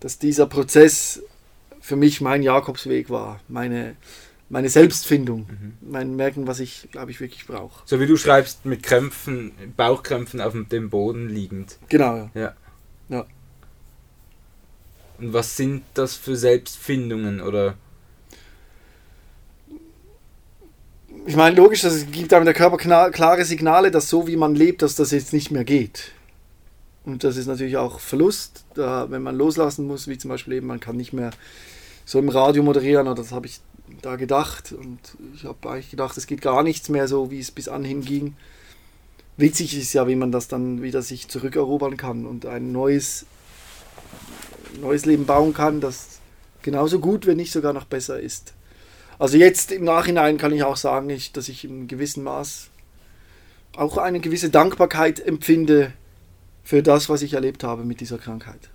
[0.00, 1.22] dass dieser Prozess
[1.80, 3.96] für mich mein Jakobsweg war, meine,
[4.48, 5.72] meine Selbstfindung, mhm.
[5.80, 7.82] mein Merken, was ich, glaube ich, wirklich brauche.
[7.86, 11.78] So wie du schreibst, mit Krämpfen, Bauchkrämpfen auf dem Boden liegend.
[11.88, 12.30] Genau, ja.
[12.34, 12.54] ja.
[13.08, 13.26] ja.
[15.18, 17.76] Und was sind das für Selbstfindungen oder
[21.26, 24.80] ich meine, logisch, das gibt einem der Körper klare Signale, dass so wie man lebt,
[24.80, 26.12] dass das jetzt nicht mehr geht.
[27.04, 30.66] Und das ist natürlich auch Verlust, da, wenn man loslassen muss, wie zum Beispiel eben,
[30.66, 31.30] man kann nicht mehr
[32.04, 33.60] so im Radio moderieren, oder das habe ich
[34.02, 34.72] da gedacht.
[34.72, 34.98] Und
[35.34, 38.36] ich habe eigentlich gedacht, es geht gar nichts mehr so, wie es bis anhin ging.
[39.36, 43.24] Witzig ist ja, wie man das dann wieder sich zurückerobern kann und ein neues,
[44.80, 46.20] neues Leben bauen kann, das
[46.62, 48.52] genauso gut, wenn nicht sogar noch besser ist.
[49.18, 52.68] Also jetzt im Nachhinein kann ich auch sagen, dass ich im gewissen Maß
[53.76, 55.92] auch eine gewisse Dankbarkeit empfinde
[56.64, 58.68] für das, was ich erlebt habe mit dieser Krankheit.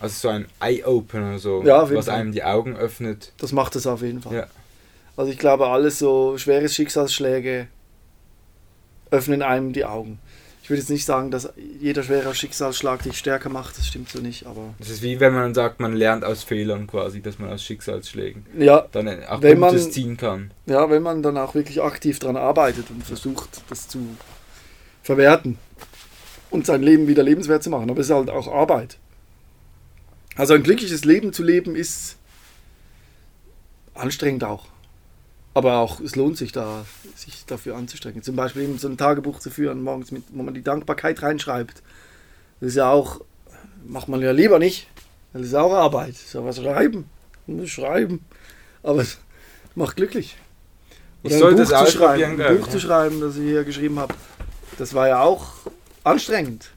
[0.00, 2.14] Also so ein Eye-Opener, so, Ja, was Fall.
[2.16, 3.32] einem die Augen öffnet.
[3.38, 4.34] Das macht es auf jeden Fall.
[4.34, 4.46] Ja.
[5.16, 7.66] Also ich glaube, alles so schwere Schicksalsschläge
[9.10, 10.18] öffnen einem die Augen.
[10.62, 14.20] Ich würde jetzt nicht sagen, dass jeder schwere Schicksalsschlag dich stärker macht, das stimmt so
[14.20, 17.50] nicht, aber Das ist wie wenn man sagt, man lernt aus Fehlern quasi, dass man
[17.50, 20.52] aus Schicksalsschlägen ja, dann auch Wenn Gutes man- ziehen kann.
[20.66, 23.98] ja, wenn man dann auch wirklich aktiv daran arbeitet und versucht, das zu
[25.02, 25.58] verwerten
[26.50, 27.90] und sein Leben wieder lebenswert zu machen.
[27.90, 28.98] Aber es ist halt auch Arbeit.
[30.36, 32.16] Also ein glückliches Leben zu leben ist
[33.94, 34.66] anstrengend auch.
[35.52, 36.86] Aber auch, es lohnt sich da,
[37.16, 38.22] sich dafür anzustrengen.
[38.22, 41.82] Zum Beispiel eben so ein Tagebuch zu führen, morgens, mit, wo man die Dankbarkeit reinschreibt.
[42.60, 43.20] Das ist ja auch,
[43.84, 44.88] macht man ja lieber nicht.
[45.32, 46.10] Das ist auch Arbeit.
[46.10, 47.06] Das ist ja was schreiben.
[47.46, 48.24] Man muss schreiben.
[48.82, 49.18] Aber es
[49.74, 50.36] macht glücklich.
[51.22, 52.72] Ich Oder soll ein das Buch zu ausprobieren, schreiben, ein ich, Buch ja.
[52.72, 54.14] zu schreiben, das ich hier geschrieben habe.
[54.78, 55.52] Das war ja auch
[56.04, 56.70] anstrengend.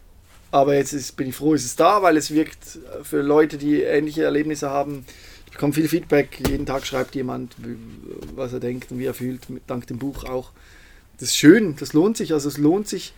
[0.51, 3.81] Aber jetzt ist, bin ich froh, ist es da, weil es wirkt für Leute, die
[3.81, 5.05] ähnliche Erlebnisse haben.
[5.47, 6.39] Ich bekomme viel Feedback.
[6.47, 7.55] Jeden Tag schreibt jemand,
[8.35, 10.51] was er denkt und wie er fühlt, dank dem Buch auch.
[11.17, 12.33] Das ist schön, das lohnt sich.
[12.33, 13.13] Also es lohnt sich,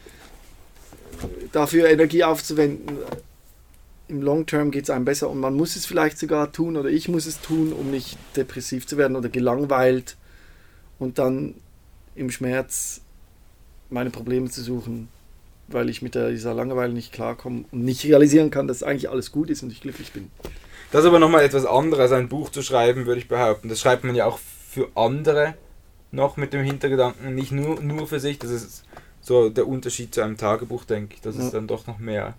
[1.51, 2.97] dafür Energie aufzuwenden.
[4.07, 6.89] Im Long Term geht es einem besser und man muss es vielleicht sogar tun oder
[6.89, 10.15] ich muss es tun, um nicht depressiv zu werden oder gelangweilt
[10.99, 11.55] und dann
[12.15, 13.01] im Schmerz
[13.89, 15.07] meine Probleme zu suchen,
[15.67, 19.31] weil ich mit der, dieser Langeweile nicht klarkomme und nicht realisieren kann, dass eigentlich alles
[19.31, 20.29] gut ist und ich glücklich bin.
[20.91, 23.69] Das ist aber nochmal etwas anderes, ein Buch zu schreiben, würde ich behaupten.
[23.69, 24.39] Das schreibt man ja auch
[24.69, 25.55] für andere
[26.11, 28.39] noch mit dem Hintergedanken, nicht nur, nur für sich.
[28.39, 28.83] Das ist
[29.21, 31.43] so der Unterschied zu einem Tagebuch, denke ich, dass Ja.
[31.45, 32.35] es dann doch noch mehr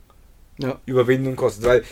[0.58, 0.80] Ja.
[0.86, 1.64] Überwindung kostet.
[1.64, 1.84] Weil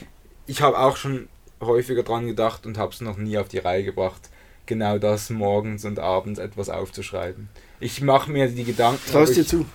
[0.47, 1.29] ich habe auch schon
[1.61, 4.31] häufiger dran gedacht und habe es noch nie auf die Reihe gebracht,
[4.67, 7.49] genau das morgens und abends etwas aufzuschreiben.
[7.81, 9.67] Ich mache mir die Gedanken, Traust dir zu?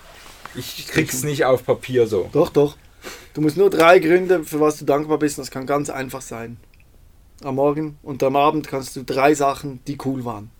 [0.54, 2.28] Ich krieg's nicht auf Papier so.
[2.32, 2.76] Doch, doch.
[3.34, 5.38] Du musst nur drei Gründe, für was du dankbar bist.
[5.38, 6.58] und Das kann ganz einfach sein.
[7.42, 10.50] Am Morgen und am Abend kannst du drei Sachen, die cool waren.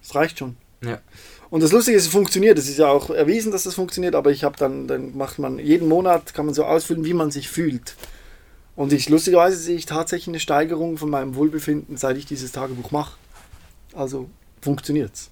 [0.00, 0.56] Das reicht schon.
[0.82, 1.00] Ja.
[1.50, 2.58] Und das Lustige ist, es funktioniert.
[2.58, 5.58] Es ist ja auch erwiesen, dass das funktioniert, aber ich habe dann, dann macht man,
[5.58, 7.96] jeden Monat kann man so ausfüllen, wie man sich fühlt.
[8.76, 12.92] Und ich, lustigerweise sehe ich tatsächlich eine Steigerung von meinem Wohlbefinden, seit ich dieses Tagebuch
[12.92, 13.18] mache.
[13.92, 15.30] Also funktioniert's.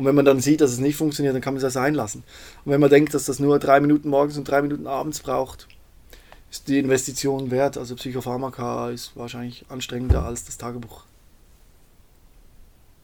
[0.00, 1.92] Und wenn man dann sieht, dass es nicht funktioniert, dann kann man es ja sein
[1.92, 2.24] lassen.
[2.64, 5.68] Und wenn man denkt, dass das nur drei Minuten morgens und drei Minuten abends braucht,
[6.50, 7.76] ist die Investition wert.
[7.76, 11.02] Also Psychopharmaka ist wahrscheinlich anstrengender als das Tagebuch.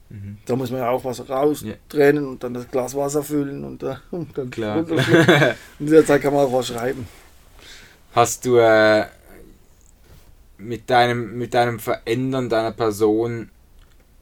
[0.09, 0.39] Mhm.
[0.47, 3.97] Da muss man ja auch was raustrennen und dann das Glas Wasser füllen und, äh,
[4.11, 4.79] und dann Klar.
[4.79, 5.35] runterschlucken.
[5.79, 7.07] In dieser Zeit kann man auch was schreiben.
[8.15, 9.05] Hast du äh,
[10.57, 13.51] mit, deinem, mit deinem Verändern deiner Person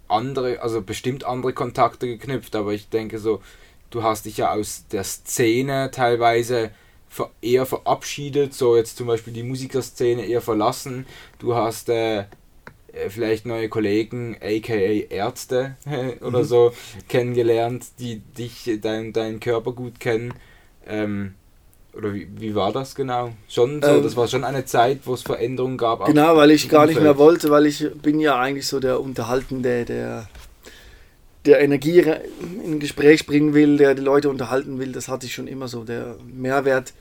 [0.09, 3.40] andere, also bestimmt andere Kontakte geknüpft, aber ich denke so,
[3.90, 6.70] du hast dich ja aus der Szene teilweise
[7.40, 11.07] eher verabschiedet, so jetzt zum Beispiel die Musikerszene eher verlassen.
[11.38, 12.20] Du hast äh,
[12.92, 15.76] äh, vielleicht neue Kollegen, aka Ärzte
[16.20, 16.44] oder Mhm.
[16.44, 16.72] so,
[17.09, 20.34] kennengelernt, die dich, dein, deinen Körper gut kennen.
[20.86, 21.34] Ähm,
[21.97, 23.32] oder wie, wie war das genau?
[23.49, 26.05] Schon so, Ähm, das war schon eine Zeit, wo es Veränderungen gab.
[26.07, 29.84] Genau, weil ich gar nicht mehr wollte, weil ich bin ja eigentlich so der Unterhaltende,
[29.84, 30.28] der,
[31.45, 32.05] der Energie
[32.64, 34.92] in Gespräch bringen will, der die Leute unterhalten will.
[34.92, 36.92] Das hatte ich schon immer so, der Mehrwert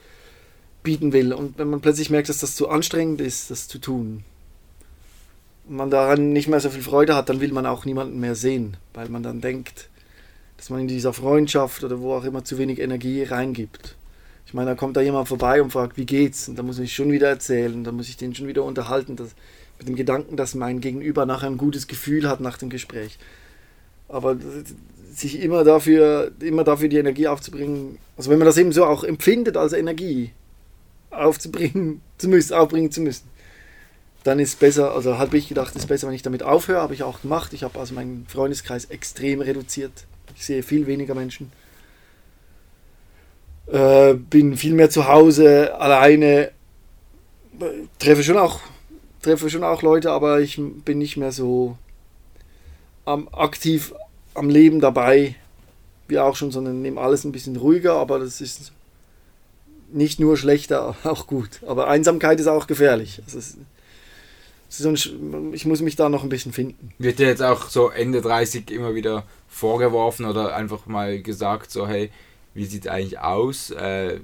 [0.84, 1.34] bieten will.
[1.34, 4.24] Und wenn man plötzlich merkt, dass das zu anstrengend ist, das zu tun,
[5.66, 8.36] und man daran nicht mehr so viel Freude hat, dann will man auch niemanden mehr
[8.36, 9.90] sehen, weil man dann denkt,
[10.58, 13.96] dass man in dieser Freundschaft oder wo auch immer zu wenig Energie reingibt.
[14.54, 16.48] Ich meine, da kommt da jemand vorbei und fragt, wie geht's?
[16.48, 19.30] Und da muss ich schon wieder erzählen, da muss ich den schon wieder unterhalten, das,
[19.80, 23.18] mit dem Gedanken, dass mein Gegenüber nachher ein gutes Gefühl hat nach dem Gespräch.
[24.10, 24.38] Aber
[25.12, 29.04] sich immer dafür, immer dafür die Energie aufzubringen, also wenn man das eben so auch
[29.04, 30.34] empfindet als Energie,
[31.10, 33.28] aufzubringen zu müssen, aufbringen zu müssen,
[34.24, 37.02] dann ist besser, also habe ich gedacht, ist besser, wenn ich damit aufhöre, habe ich
[37.02, 37.54] auch gemacht.
[37.54, 40.06] Ich habe also meinen Freundeskreis extrem reduziert.
[40.36, 41.52] Ich sehe viel weniger Menschen.
[43.68, 46.52] Äh, bin viel mehr zu Hause, alleine.
[48.00, 48.60] Treffe schon auch,
[49.22, 51.78] treffe schon auch Leute, aber ich bin nicht mehr so
[53.06, 53.94] am, aktiv
[54.34, 55.36] am Leben dabei,
[56.08, 58.72] wie auch schon, sondern nehme alles ein bisschen ruhiger, aber das ist
[59.92, 61.62] nicht nur schlechter, auch gut.
[61.66, 63.22] Aber Einsamkeit ist auch gefährlich.
[63.26, 63.58] Also es,
[65.54, 66.92] ich muss mich da noch ein bisschen finden.
[66.98, 71.88] Wird dir jetzt auch so Ende 30 immer wieder vorgeworfen oder einfach mal gesagt, so
[71.88, 72.10] hey,
[72.54, 73.72] wie sieht eigentlich aus?
[73.72, 74.20] Äh,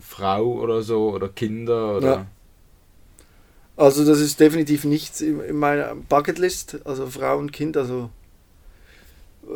[0.00, 2.08] Frau oder so oder Kinder oder.
[2.08, 2.26] Ja.
[3.76, 8.10] Also das ist definitiv nichts in, in meiner Bucketlist, also Frau und Kind, also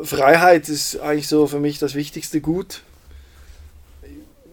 [0.03, 2.81] Freiheit ist eigentlich so für mich das wichtigste Gut.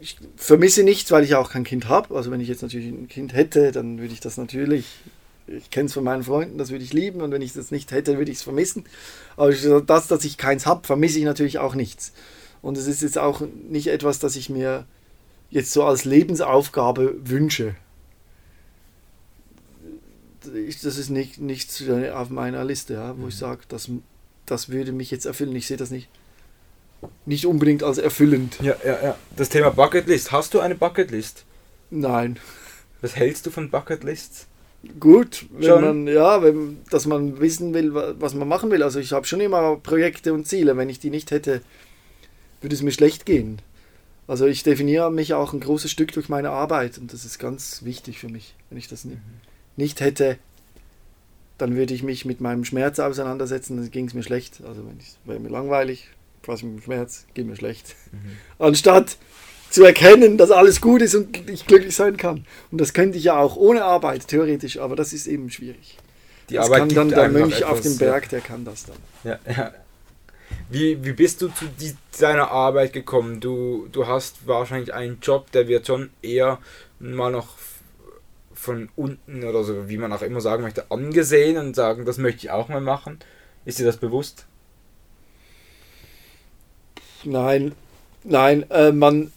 [0.01, 2.15] Ich vermisse nichts, weil ich auch kein Kind habe.
[2.15, 4.87] Also wenn ich jetzt natürlich ein Kind hätte, dann würde ich das natürlich,
[5.47, 7.93] ich kenne es von meinen Freunden, das würde ich lieben und wenn ich das nicht
[7.93, 8.85] hätte, würde ich es vermissen.
[9.37, 12.13] Aber das, dass ich keins habe, vermisse ich natürlich auch nichts.
[12.63, 14.87] Und es ist jetzt auch nicht etwas, das ich mir
[15.51, 17.75] jetzt so als Lebensaufgabe wünsche.
[20.45, 21.83] das ist nicht, nichts
[22.15, 23.39] auf meiner Liste, ja, wo ich mhm.
[23.39, 23.91] sage, das,
[24.47, 25.55] das würde mich jetzt erfüllen.
[25.55, 26.09] Ich sehe das nicht,
[27.27, 28.59] nicht unbedingt als erfüllend.
[28.63, 29.17] Ja, ja, ja.
[29.37, 30.33] Das Thema Bucketlist.
[30.33, 31.45] Hast du eine Bucketlist?
[31.91, 32.39] Nein.
[33.01, 34.47] Was hältst du von Bucketlists?
[34.99, 35.85] Gut, wenn schon?
[35.85, 38.83] man, ja, wenn, dass man wissen will, was man machen will.
[38.83, 40.77] Also ich habe schon immer Projekte und Ziele.
[40.77, 41.61] Wenn ich die nicht hätte,
[42.63, 43.61] würde es mir schlecht gehen.
[44.29, 47.83] Also ich definiere mich auch ein großes Stück durch meine Arbeit und das ist ganz
[47.85, 48.55] wichtig für mich.
[48.71, 49.19] Wenn ich das nicht,
[49.77, 50.39] nicht hätte,
[51.59, 54.63] dann würde ich mich mit meinem Schmerz auseinandersetzen, dann ging es mir schlecht.
[54.67, 56.09] Also wenn ich wäre mir langweilig,
[56.43, 57.97] quasi mit dem Schmerz, geht mir schlecht.
[58.13, 58.37] Mhm.
[58.59, 59.17] Anstatt
[59.71, 62.45] zu erkennen, dass alles gut ist und ich glücklich sein kann.
[62.71, 65.99] Und das könnte ich ja auch ohne Arbeit, theoretisch, aber das ist eben schwierig.
[66.51, 68.97] Die das Arbeit kann dann der Mönch etwas, auf dem Berg, der kann das dann.
[69.25, 69.73] Ja, ja.
[70.73, 73.41] Wie, wie bist du zu die, deiner Arbeit gekommen?
[73.41, 76.59] Du, du hast wahrscheinlich einen Job, der wird schon eher
[76.99, 77.49] mal noch
[78.55, 82.47] von unten oder so, wie man auch immer sagen möchte, angesehen und sagen, das möchte
[82.47, 83.19] ich auch mal machen.
[83.67, 84.47] Ist dir das bewusst?
[87.25, 87.73] Nein,
[88.25, 89.31] nein, äh, man.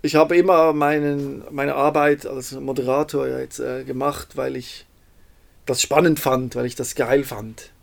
[0.00, 4.86] Ich habe immer meinen, meine Arbeit als Moderator jetzt äh, gemacht, weil ich
[5.66, 7.73] das spannend fand, weil ich das geil fand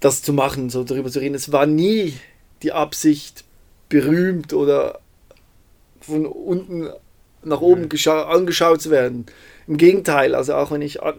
[0.00, 1.34] das zu machen, so darüber zu reden.
[1.34, 2.14] Es war nie
[2.62, 3.44] die Absicht,
[3.88, 5.00] berühmt oder
[6.00, 6.88] von unten
[7.42, 9.26] nach oben angeschaut zu werden.
[9.66, 11.14] Im Gegenteil, also auch wenn ich, an,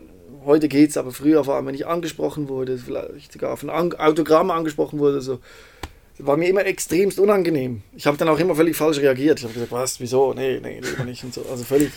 [0.46, 4.52] heute es, aber früher vor allem, wenn ich angesprochen wurde, vielleicht sogar auf ein Autogramm
[4.52, 5.40] angesprochen wurde, so,
[6.26, 7.82] war mir immer extremst unangenehm.
[7.96, 9.40] Ich habe dann auch immer völlig falsch reagiert.
[9.40, 11.46] Ich habe gesagt, was, wieso, nee, nee, lieber nicht und so.
[11.50, 11.92] Also völlig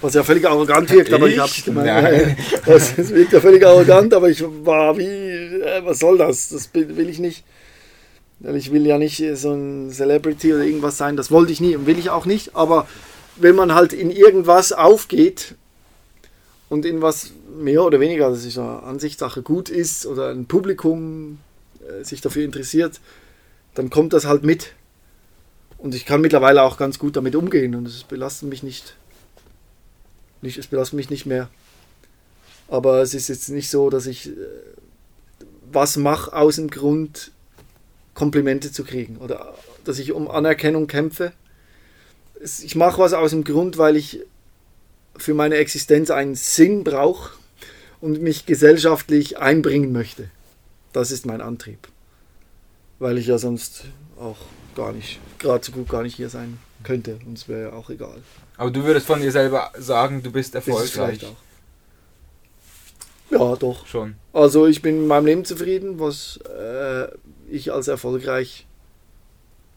[0.00, 2.36] was ja völlig arrogant wirkt, aber ich habe gemeint.
[2.64, 6.50] Das, das wirkt ja völlig arrogant, aber ich war wie, äh, was soll das?
[6.50, 7.44] Das will ich nicht.
[8.54, 11.86] Ich will ja nicht so ein Celebrity oder irgendwas sein, das wollte ich nie und
[11.86, 12.86] will ich auch nicht, aber
[13.34, 15.56] wenn man halt in irgendwas aufgeht
[16.68, 21.38] und in was mehr oder weniger, das ist eine Ansichtssache, gut ist oder ein Publikum
[21.80, 23.00] äh, sich dafür interessiert,
[23.78, 24.72] dann kommt das halt mit.
[25.78, 28.96] Und ich kann mittlerweile auch ganz gut damit umgehen und es belastet mich nicht
[30.42, 31.48] nicht, es belastet mich nicht mehr.
[32.68, 34.32] Aber es ist jetzt nicht so, dass ich äh,
[35.70, 37.30] was mache aus dem Grund,
[38.14, 39.54] Komplimente zu kriegen oder
[39.84, 41.32] dass ich um Anerkennung kämpfe.
[42.40, 44.20] Ich mache was aus dem Grund, weil ich
[45.16, 47.32] für meine Existenz einen Sinn brauche
[48.00, 50.30] und mich gesellschaftlich einbringen möchte.
[50.92, 51.88] Das ist mein Antrieb.
[52.98, 53.84] Weil ich ja sonst
[54.18, 54.38] auch
[54.74, 57.18] gar nicht, gerade so gut gar nicht hier sein könnte.
[57.26, 58.22] Und es wäre ja auch egal.
[58.56, 61.24] Aber du würdest von dir selber sagen, du bist erfolgreich.
[61.24, 61.36] auch.
[63.30, 63.86] Ja, doch.
[63.86, 64.16] Schon.
[64.32, 67.08] Also ich bin mit meinem Leben zufrieden, was äh,
[67.50, 68.66] ich als erfolgreich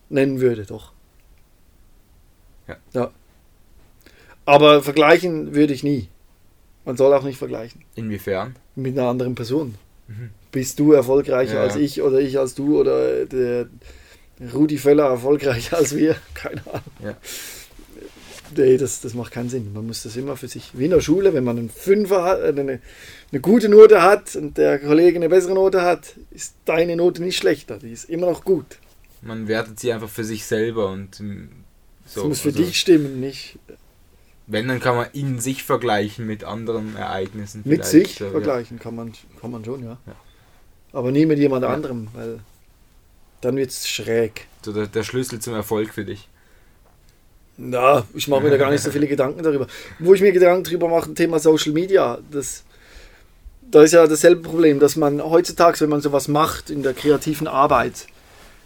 [0.10, 0.94] nennen würde, doch.
[2.68, 2.78] Ja.
[2.94, 3.12] ja.
[4.46, 6.08] Aber vergleichen würde ich nie.
[6.86, 7.84] Man soll auch nicht vergleichen.
[7.96, 8.56] Inwiefern?
[8.76, 9.76] Mit einer anderen Person.
[10.08, 10.32] Mhm.
[10.52, 13.68] Bist du erfolgreicher ja, als ich oder ich als du oder der
[14.54, 16.16] Rudi Völler erfolgreicher als wir?
[16.34, 16.84] Keine Ahnung.
[17.04, 17.18] Ja.
[18.56, 19.72] Nee, das, das macht keinen Sinn.
[19.74, 20.72] Man muss das immer für sich.
[20.74, 22.80] Wie in der Schule, wenn man einen Fünfer hat, äh, eine,
[23.32, 27.38] eine gute Note hat und der Kollege eine bessere Note hat, ist deine Note nicht
[27.38, 27.78] schlechter.
[27.78, 28.66] Die ist immer noch gut.
[29.22, 31.50] Man wertet sie einfach für sich selber und ähm,
[32.06, 32.22] so.
[32.22, 33.58] Das muss für also, dich stimmen, nicht.
[34.48, 37.62] Wenn, dann kann man in sich vergleichen mit anderen Ereignissen.
[37.64, 38.84] Mit sich so, vergleichen ja.
[38.84, 39.98] kann, man, kann man schon, ja.
[40.06, 40.16] ja.
[40.94, 41.70] Aber nie mit jemand ja.
[41.70, 42.40] anderem, weil
[43.42, 44.48] dann wird es schräg.
[44.64, 46.28] So der, der Schlüssel zum Erfolg für dich.
[47.58, 49.68] Na, ich mache mir da gar nicht so viele Gedanken darüber.
[50.00, 52.64] Wo ich mir Gedanken darüber mache, Thema Social Media, das,
[53.62, 57.48] da ist ja dasselbe Problem, dass man heutzutage, wenn man sowas macht in der kreativen
[57.48, 58.08] Arbeit,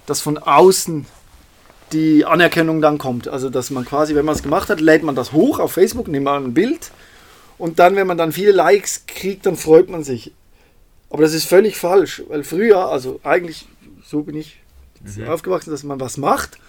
[0.06, 1.06] dass von außen
[1.92, 3.28] die Anerkennung dann kommt.
[3.28, 6.08] Also, dass man quasi, wenn man es gemacht hat, lädt man das hoch auf Facebook,
[6.08, 6.92] nimmt man ein Bild
[7.58, 10.32] und dann, wenn man dann viele Likes kriegt, dann freut man sich.
[11.10, 13.68] Aber das ist völlig falsch, weil früher, also eigentlich,
[14.04, 14.62] so bin ich
[15.02, 15.28] mhm.
[15.28, 16.60] aufgewachsen, dass man was macht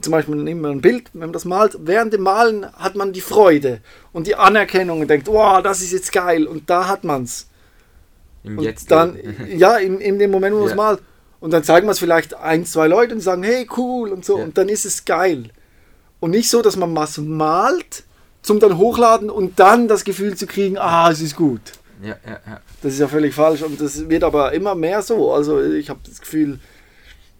[0.00, 3.12] zum Beispiel nehmen wir ein Bild, wenn man das malt, während dem Malen hat man
[3.12, 3.80] die Freude
[4.12, 7.46] und die Anerkennung und denkt, wow, das ist jetzt geil und da hat man es.
[8.42, 8.90] Und Jetzt.
[8.90, 9.18] Dann,
[9.48, 11.00] ja, in, in dem Moment, wo man es malt.
[11.40, 14.38] Und dann zeigen wir es vielleicht ein, zwei Leute und sagen, hey, cool und so.
[14.38, 14.44] Ja.
[14.44, 15.50] Und dann ist es geil.
[16.18, 18.04] Und nicht so, dass man was malt,
[18.42, 21.60] zum dann hochladen und dann das Gefühl zu kriegen, ah, es ist gut.
[22.02, 22.60] Ja, ja, ja.
[22.82, 25.32] Das ist ja völlig falsch und das wird aber immer mehr so.
[25.32, 26.58] Also ich habe das Gefühl,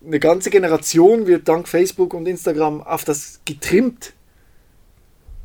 [0.04, 4.12] eine ganze Generation wird dank Facebook und Instagram auf das getrimmt.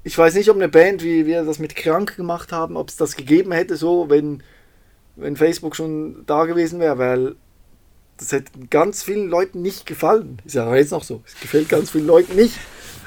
[0.03, 2.95] Ich weiß nicht, ob eine Band, wie wir das mit Krank gemacht haben, ob es
[2.95, 4.43] das gegeben hätte, so, wenn,
[5.15, 7.35] wenn Facebook schon da gewesen wäre, weil
[8.17, 10.41] das hätte ganz vielen Leuten nicht gefallen.
[10.45, 11.21] Ist ja jetzt noch so.
[11.25, 12.57] Es gefällt ganz vielen Leuten nicht.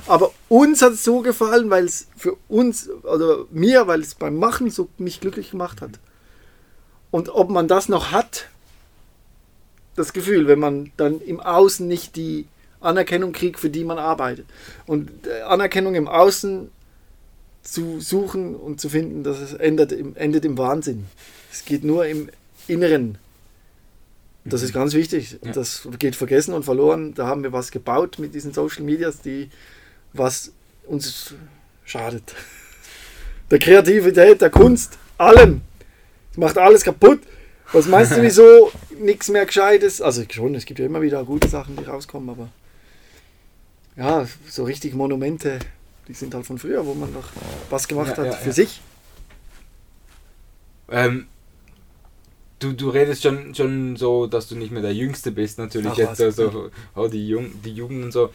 [0.08, 4.36] Aber uns hat es so gefallen, weil es für uns, oder mir, weil es beim
[4.36, 5.98] Machen so mich glücklich gemacht hat.
[7.10, 8.48] Und ob man das noch hat,
[9.96, 12.46] das Gefühl, wenn man dann im Außen nicht die
[12.80, 14.46] Anerkennung kriegt, für die man arbeitet.
[14.86, 16.70] Und äh, Anerkennung im Außen
[17.62, 21.06] zu suchen und zu finden, das endet, im, endet im Wahnsinn.
[21.52, 22.30] Es geht nur im
[22.66, 23.18] Inneren.
[24.44, 25.38] Das ist ganz wichtig.
[25.44, 25.52] Ja.
[25.52, 27.12] Das geht vergessen und verloren.
[27.14, 29.50] Da haben wir was gebaut mit diesen Social Medias, die
[30.12, 30.52] was
[30.86, 31.34] uns
[31.84, 32.34] schadet.
[33.50, 35.62] Der Kreativität, der Kunst, allem.
[36.30, 37.20] Es macht alles kaputt.
[37.72, 40.00] Was meinst du, wieso nichts mehr Gescheites?
[40.00, 42.48] Also schon, es gibt ja immer wieder gute Sachen, die rauskommen, aber
[43.96, 45.58] ja, so richtig Monumente,
[46.06, 47.28] die sind halt von früher, wo man noch
[47.68, 48.52] was gemacht Ja, hat ja, für ja.
[48.52, 48.80] sich.
[50.90, 51.26] Ähm,
[52.58, 55.90] du, du redest schon, schon so, dass du nicht mehr der Jüngste bist, natürlich.
[55.90, 56.36] Ach, jetzt was.
[56.36, 58.30] so, so oh, die, Jung, die Jugend und so.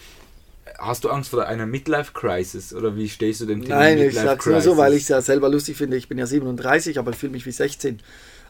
[0.78, 2.74] Hast du Angst vor einer Midlife-Crisis?
[2.74, 5.22] Oder wie stehst du dem Thema Nein, ich sag's nur so, weil ich es ja
[5.22, 5.98] selber lustig finde.
[5.98, 8.00] Ich bin ja 37, aber ich fühle mich wie 16.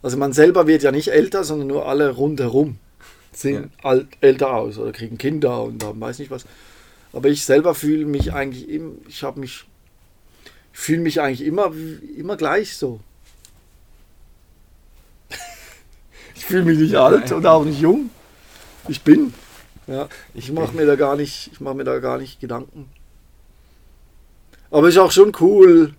[0.01, 2.77] Also man selber wird ja nicht älter, sondern nur alle rundherum
[3.35, 6.45] sehen alt, älter aus oder kriegen Kinder und haben weiß nicht was.
[7.11, 9.65] Aber ich selber fühle mich eigentlich im, ich habe mich,
[10.73, 11.71] ich fühle mich eigentlich immer,
[12.17, 12.99] immer gleich so.
[16.35, 18.09] ich fühle mich nicht alt und auch nicht jung.
[18.87, 19.33] Ich bin.
[19.87, 22.89] Ja, ich mache mir da gar nicht, ich mache mir da gar nicht Gedanken.
[24.71, 25.93] Aber ist auch schon cool,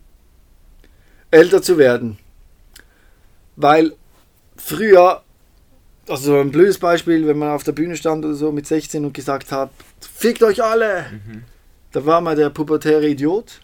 [1.30, 2.18] älter zu werden.
[3.57, 3.95] Weil
[4.57, 5.22] früher,
[6.09, 9.05] also so ein blödes Beispiel, wenn man auf der Bühne stand oder so mit 16
[9.05, 9.70] und gesagt hat,
[10.01, 11.45] fickt euch alle, Mhm.
[11.93, 13.61] da war man der pubertäre Idiot.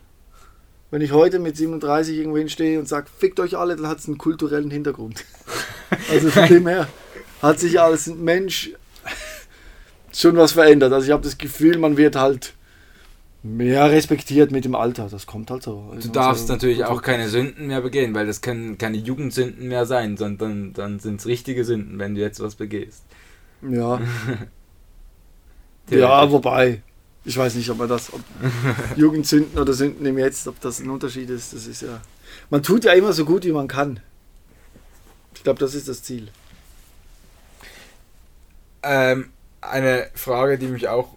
[0.92, 4.06] Wenn ich heute mit 37 irgendwo hinstehe und sage, fickt euch alle, dann hat es
[4.06, 5.24] einen kulturellen Hintergrund.
[6.08, 6.86] Also von dem her
[7.42, 8.70] hat sich als Mensch
[10.12, 10.92] schon was verändert.
[10.92, 12.54] Also ich habe das Gefühl, man wird halt
[13.42, 15.08] mehr respektiert mit dem Alter.
[15.10, 15.92] Das kommt halt so.
[16.00, 20.16] Du darfst natürlich auch keine Sünden mehr begehen, weil das können keine Jugendsünden mehr sein,
[20.16, 23.02] sondern dann sind es richtige Sünden, wenn du jetzt was begehst.
[23.68, 24.00] Ja,
[25.90, 26.82] ja, wobei.
[27.24, 28.20] Ich weiß nicht, ob man das, ob
[28.96, 31.52] Jugendsünden oder Sünden im Jetzt, ob das ein Unterschied ist.
[31.52, 32.00] Das ist ja.
[32.48, 34.00] Man tut ja immer so gut, wie man kann.
[35.34, 36.28] Ich glaube, das ist das Ziel.
[38.82, 39.30] Ähm,
[39.60, 41.16] eine Frage, die mich auch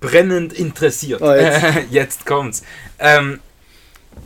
[0.00, 1.22] brennend interessiert.
[1.22, 1.64] Ah, jetzt.
[1.90, 2.62] jetzt kommt's.
[2.98, 3.40] Ähm,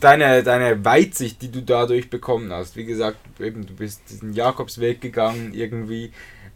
[0.01, 5.01] deine, deine Weitsicht, die du dadurch bekommen hast, wie gesagt, eben, du bist diesen Jakobsweg
[5.01, 6.13] gegangen irgendwie,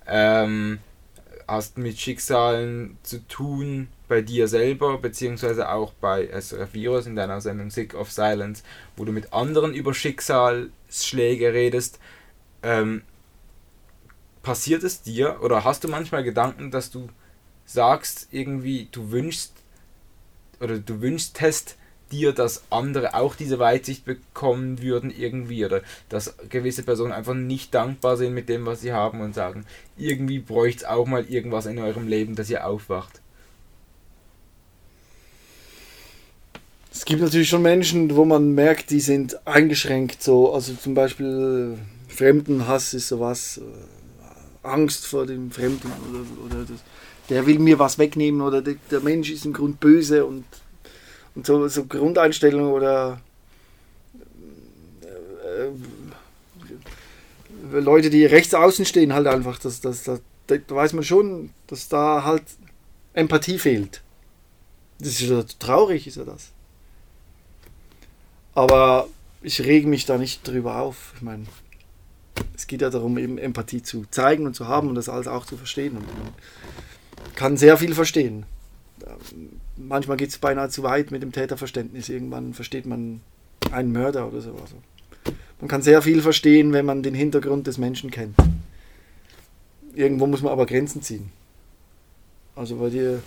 [0.07, 0.79] ähm,
[1.49, 7.41] hast mit Schicksalen zu tun bei dir selber, beziehungsweise auch bei SRF Virus in deiner
[7.41, 8.63] Sendung Sick of Silence,
[8.97, 11.99] wo du mit anderen über Schicksalsschläge redest.
[12.63, 13.03] Ähm,
[14.45, 17.09] passiert es dir oder hast du manchmal Gedanken, dass du
[17.65, 19.53] sagst, irgendwie, du wünschst
[20.61, 21.77] oder du wünschtest
[22.13, 27.75] dir, dass andere auch diese Weitsicht bekommen würden irgendwie oder dass gewisse Personen einfach nicht
[27.75, 29.67] dankbar sind mit dem, was sie haben und sagen,
[29.97, 33.21] irgendwie bräuchte es auch mal irgendwas in eurem Leben, dass ihr aufwacht.
[36.93, 40.23] Es gibt natürlich schon Menschen, wo man merkt, die sind eingeschränkt.
[40.23, 41.77] So, also zum Beispiel
[42.07, 43.63] Fremdenhass ist sowas, äh,
[44.65, 46.81] Angst vor dem Fremden oder, oder das,
[47.29, 50.45] der will mir was wegnehmen oder der, der Mensch ist im Grund böse und,
[51.35, 53.21] und so, so Grundeinstellungen oder
[55.03, 55.67] äh,
[57.77, 61.51] äh, Leute, die rechts außen stehen, halt einfach, das, das, das, da weiß man schon,
[61.67, 62.43] dass da halt
[63.15, 64.03] Empathie fehlt.
[64.99, 66.51] Das ist ja traurig, ist ja das.
[68.55, 69.09] Aber
[69.43, 71.13] ich rege mich da nicht drüber auf.
[71.17, 71.47] Ich meine,
[72.55, 75.47] es geht ja darum, eben Empathie zu zeigen und zu haben und das alles auch
[75.47, 75.97] zu verstehen.
[75.97, 76.33] Und man
[77.35, 78.47] kann sehr viel verstehen.
[79.07, 82.09] Ähm, Manchmal geht es beinahe zu weit mit dem Täterverständnis.
[82.09, 83.21] Irgendwann versteht man
[83.73, 84.53] einen Mörder oder so.
[84.53, 84.77] Also
[85.61, 88.37] man kann sehr viel verstehen, wenn man den Hintergrund des Menschen kennt.
[89.95, 91.33] Irgendwo muss man aber Grenzen ziehen.
[92.55, 93.21] Also bei dir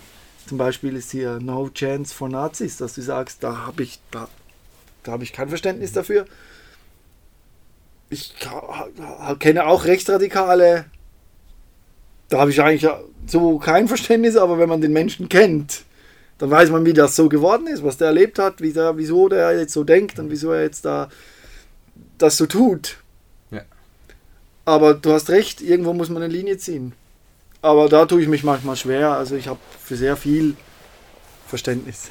[0.46, 4.30] zum Beispiel ist hier No Chance for Nazis, dass du sagst, da habe ich, da,
[5.04, 6.26] da habe ich kein Verständnis dafür.
[8.10, 8.34] Ich
[9.40, 10.86] kenne auch Rechtsradikale,
[12.30, 12.92] da habe ich eigentlich
[13.26, 15.84] so kein Verständnis, aber wenn man den Menschen kennt,
[16.38, 19.28] dann weiß man, wie das so geworden ist, was der erlebt hat, wie der, wieso
[19.28, 21.10] der jetzt so denkt und wieso er jetzt da
[22.18, 22.98] das so tut.
[23.52, 23.62] Ja.
[24.66, 26.94] Aber du hast recht, irgendwo muss man eine Linie ziehen.
[27.62, 29.12] Aber da tue ich mich manchmal schwer.
[29.14, 30.56] Also ich habe für sehr viel
[31.48, 32.10] Verständnis.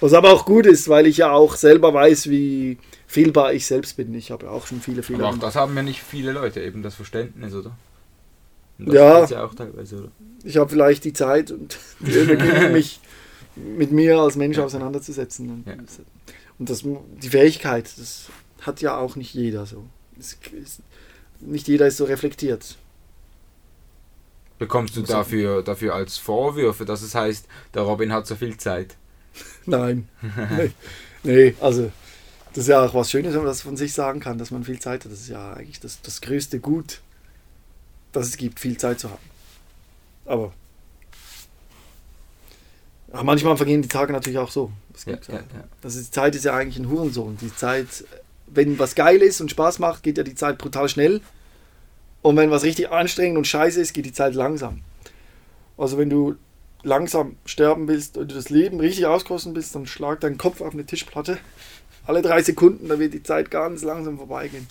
[0.00, 3.96] Was aber auch gut ist, weil ich ja auch selber weiß, wie fehlbar ich selbst
[3.96, 4.14] bin.
[4.14, 5.24] Ich habe ja auch schon viele Fehler.
[5.26, 7.76] Aber auch das haben ja nicht viele Leute, eben das Verständnis, oder?
[8.78, 9.24] Und das Ja.
[9.26, 10.08] ja auch teilweise, oder?
[10.44, 13.00] Ich habe vielleicht die Zeit und die Energie, mich
[13.56, 15.50] mit mir als Mensch auseinanderzusetzen.
[15.50, 15.74] Und, Ja.
[16.58, 18.28] und das, die Fähigkeit, das
[18.62, 19.84] hat ja auch nicht jeder so.
[20.18, 20.80] Es ist,
[21.40, 22.76] nicht jeder ist so reflektiert.
[24.58, 28.56] Bekommst du Muss dafür, dafür als Vorwürfe, dass es heißt, der Robin hat so viel
[28.56, 28.96] Zeit?
[29.68, 30.08] Nein.
[30.56, 30.70] nee.
[31.22, 31.90] nee, also
[32.50, 34.64] das ist ja auch was Schönes, wenn man das von sich sagen kann, dass man
[34.64, 35.12] viel Zeit hat.
[35.12, 37.00] Das ist ja eigentlich das, das größte Gut,
[38.12, 39.22] das es gibt, viel Zeit zu haben.
[40.24, 40.52] Aber
[43.12, 44.72] ja, manchmal vergehen die Tage natürlich auch so.
[44.92, 45.40] Das Ja, gibt's ja, ja.
[45.40, 45.64] ja.
[45.80, 47.38] Das ist, die Zeit ist ja eigentlich ein Hurensohn.
[47.40, 48.04] Die Zeit,
[48.46, 51.20] wenn was geil ist und Spaß macht, geht ja die Zeit brutal schnell.
[52.22, 54.80] Und wenn was richtig anstrengend und scheiße ist, geht die Zeit langsam.
[55.76, 56.36] Also wenn du
[56.82, 60.72] langsam sterben willst und du das Leben richtig auskosten willst, dann schlag deinen Kopf auf
[60.72, 61.38] eine Tischplatte.
[62.06, 64.66] Alle drei Sekunden, dann wird die Zeit ganz langsam vorbeigehen.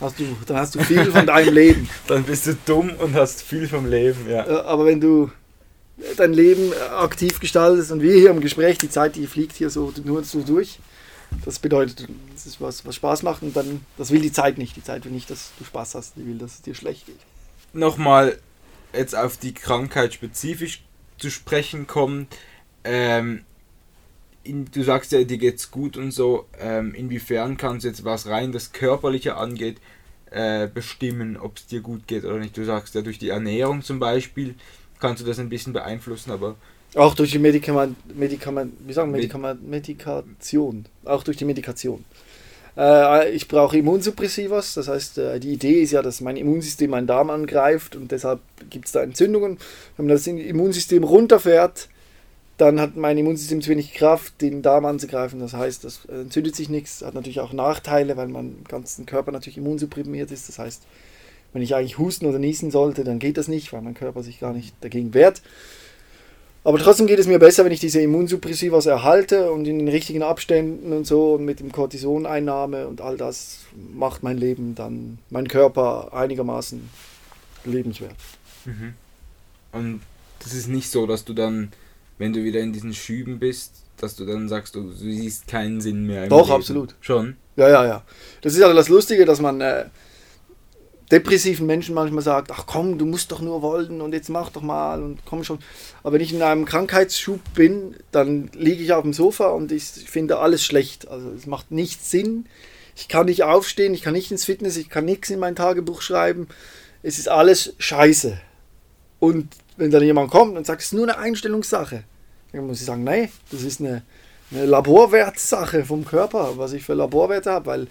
[0.00, 1.88] Hast du, dann hast du viel von deinem Leben.
[2.06, 4.46] Dann bist du dumm und hast viel vom Leben, ja.
[4.46, 5.30] Äh, Aber wenn du
[6.16, 9.70] dein Leben äh, aktiv gestaltest und wir hier im Gespräch, die Zeit, die fliegt hier
[9.70, 10.78] so nur so durch.
[11.46, 14.76] Das bedeutet, das ist was, was Spaß macht und dann, das will die Zeit nicht.
[14.76, 17.20] Die Zeit will nicht, dass du Spaß hast, die will, dass es dir schlecht geht.
[17.72, 18.38] Nochmal
[18.92, 20.82] jetzt auf die Krankheit spezifisch
[21.22, 22.28] zu sprechen kommen.
[22.84, 23.44] Ähm,
[24.44, 26.46] in, du sagst ja, dir geht's gut und so.
[26.58, 29.78] Ähm, inwiefern kannst du jetzt, was rein das Körperliche angeht,
[30.30, 32.56] äh, bestimmen, ob es dir gut geht oder nicht?
[32.56, 34.54] Du sagst ja, durch die Ernährung zum Beispiel
[35.00, 36.56] kannst du das ein bisschen beeinflussen, aber
[36.94, 40.86] Auch durch die Medikament, Medikament, wie sagen, Med- Medikament, Medikation.
[41.04, 42.04] Auch durch die Medikation.
[42.76, 47.06] Äh, ich brauche Immunsuppressivas, das heißt, äh, die Idee ist ja, dass mein Immunsystem meinen
[47.06, 49.58] Darm angreift und deshalb gibt es da Entzündungen.
[49.96, 51.88] Wenn das Immunsystem runterfährt,
[52.58, 55.40] dann hat mein Immunsystem zu wenig Kraft, den Darm anzugreifen.
[55.40, 59.58] Das heißt, das entzündet sich nichts, hat natürlich auch Nachteile, weil mein ganzen Körper natürlich
[59.58, 60.48] immunsupprimiert ist.
[60.48, 60.82] Das heißt,
[61.52, 64.40] wenn ich eigentlich husten oder niesen sollte, dann geht das nicht, weil mein Körper sich
[64.40, 65.42] gar nicht dagegen wehrt.
[66.64, 70.22] Aber trotzdem geht es mir besser, wenn ich diese Immunsuppressivas erhalte und in den richtigen
[70.22, 73.60] Abständen und so und mit dem Cortisoneinnahme und all das
[73.94, 76.88] macht mein Leben dann, mein Körper einigermaßen
[77.64, 78.14] lebenswert.
[79.72, 80.00] Und
[80.38, 81.72] das ist nicht so, dass du dann,
[82.18, 86.06] wenn du wieder in diesen Schüben bist, dass du dann sagst, du, siehst keinen Sinn
[86.06, 86.28] mehr.
[86.28, 86.52] Doch, Leben.
[86.52, 86.94] absolut.
[87.00, 87.36] Schon.
[87.56, 88.02] Ja, ja, ja.
[88.40, 89.84] Das ist ja das Lustige, dass man äh,
[91.12, 94.62] depressiven Menschen manchmal sagt, ach komm, du musst doch nur wollen und jetzt mach doch
[94.62, 95.58] mal und komm schon.
[96.02, 99.84] Aber wenn ich in einem Krankheitsschub bin, dann liege ich auf dem Sofa und ich
[99.84, 101.08] finde alles schlecht.
[101.08, 102.46] Also es macht nicht Sinn.
[102.96, 106.00] Ich kann nicht aufstehen, ich kann nicht ins Fitness, ich kann nichts in mein Tagebuch
[106.00, 106.48] schreiben.
[107.02, 108.38] Es ist alles scheiße.
[109.20, 112.04] Und wenn dann jemand kommt und sagt, es ist nur eine Einstellungssache,
[112.52, 114.02] dann muss ich sagen, nee, das ist eine,
[114.50, 117.86] eine Laborwertsache vom Körper, was ich für Laborwerte habe, weil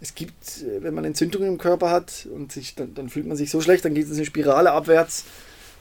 [0.00, 3.36] es gibt, äh, wenn man Entzündungen im Körper hat und sich, dann, dann fühlt man
[3.36, 5.24] sich so schlecht, dann geht es eine Spirale abwärts,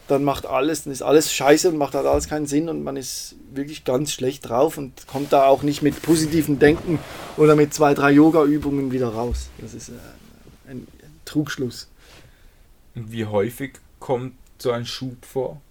[0.07, 2.97] dann macht alles, dann ist alles scheiße und macht halt alles keinen Sinn und man
[2.97, 6.99] ist wirklich ganz schlecht drauf und kommt da auch nicht mit positivem Denken
[7.37, 9.49] oder mit zwei, drei Yoga-Übungen wieder raus.
[9.59, 9.93] Das ist äh,
[10.67, 11.87] ein, ein Trugschluss.
[12.95, 15.61] Wie häufig kommt so ein Schub vor?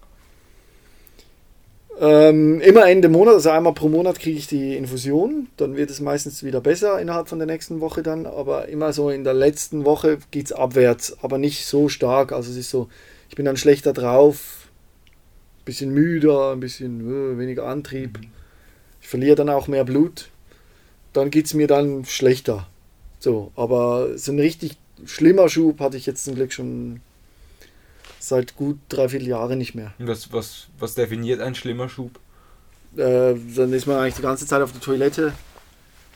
[2.01, 5.47] Ähm, immer Ende Monat, also einmal pro Monat kriege ich die Infusion.
[5.57, 8.25] Dann wird es meistens wieder besser innerhalb von der nächsten Woche dann.
[8.25, 12.31] Aber immer so in der letzten Woche geht es abwärts, aber nicht so stark.
[12.31, 12.87] Also es ist so,
[13.27, 14.69] ich bin dann schlechter drauf,
[15.65, 18.19] bisschen müder, ein bisschen äh, weniger Antrieb.
[19.01, 20.29] Ich verliere dann auch mehr Blut.
[21.11, 22.67] Dann geht es mir dann schlechter.
[23.19, 27.01] So, aber so ein richtig schlimmer Schub hatte ich jetzt zum Glück schon
[28.19, 29.93] seit gut drei, vier Jahren nicht mehr.
[29.97, 32.19] Was, was, was definiert ein schlimmer Schub?
[32.95, 35.33] Äh, dann ist man eigentlich die ganze Zeit auf der Toilette,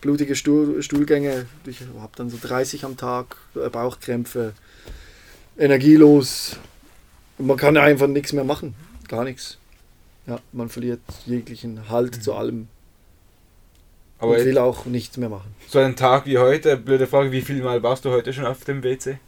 [0.02, 1.46] blutige Stuhl, Stuhlgänge.
[1.66, 4.54] Ich habe dann so 30 am Tag, äh, Bauchkrämpfe,
[5.58, 6.58] energielos.
[7.38, 8.76] Man kann einfach nichts mehr machen,
[9.08, 9.58] gar nichts.
[10.26, 12.70] Ja, man verliert jeglichen Halt zu allem
[14.20, 15.54] Aber und will auch nichts mehr machen.
[15.68, 18.64] so ein Tag wie heute, blöde Frage, wie viel Mal warst du heute schon auf
[18.64, 19.20] dem WC?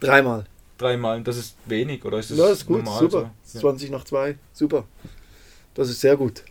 [0.00, 0.44] Dreimal.
[0.78, 1.22] Dreimal.
[1.22, 3.30] Das ist wenig, oder ist das Ja, ist gut, normal super.
[3.44, 3.58] so?
[3.58, 3.60] Ja.
[3.62, 4.84] 20 nach 2, super.
[5.74, 6.42] Das ist sehr gut.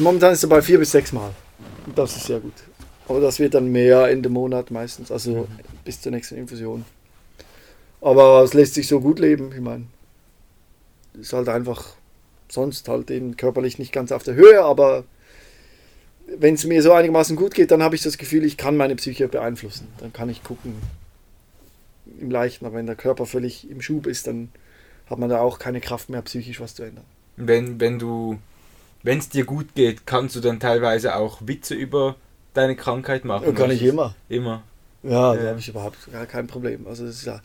[0.00, 1.30] Momentan ist er bei 4 bis 6 Mal.
[1.94, 2.52] Das ist sehr gut.
[3.08, 5.48] Aber das wird dann mehr Ende Monat meistens, also
[5.84, 6.84] bis zur nächsten Infusion.
[8.00, 9.86] Aber es lässt sich so gut leben, ich meine.
[11.20, 11.94] Ist halt einfach
[12.48, 15.04] sonst halt eben körperlich nicht ganz auf der Höhe, aber
[16.38, 18.96] wenn es mir so einigermaßen gut geht, dann habe ich das Gefühl, ich kann meine
[18.96, 19.88] Psyche beeinflussen.
[19.98, 20.74] Dann kann ich gucken,
[22.18, 24.48] im Leichten, aber wenn der Körper völlig im Schub ist, dann
[25.08, 27.04] hat man da auch keine Kraft mehr, psychisch was zu ändern.
[27.36, 28.38] Wenn, wenn du,
[29.02, 32.16] wenn es dir gut geht, kannst du dann teilweise auch Witze über
[32.54, 33.46] deine Krankheit machen?
[33.46, 34.14] Ja, kann ich immer.
[34.28, 34.62] Immer.
[35.02, 35.48] Ja, da Ja.
[35.50, 36.86] habe ich überhaupt gar kein Problem.
[36.86, 37.40] Also das ist ja,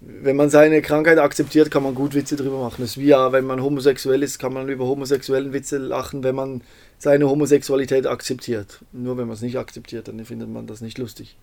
[0.00, 2.76] wenn man seine Krankheit akzeptiert, kann man gut Witze drüber machen.
[2.80, 6.34] Das ist wie ja, wenn man homosexuell ist, kann man über homosexuellen Witze lachen, wenn
[6.34, 6.62] man
[6.98, 8.80] seine Homosexualität akzeptiert.
[8.92, 11.36] Nur wenn man es nicht akzeptiert, dann findet man das nicht lustig.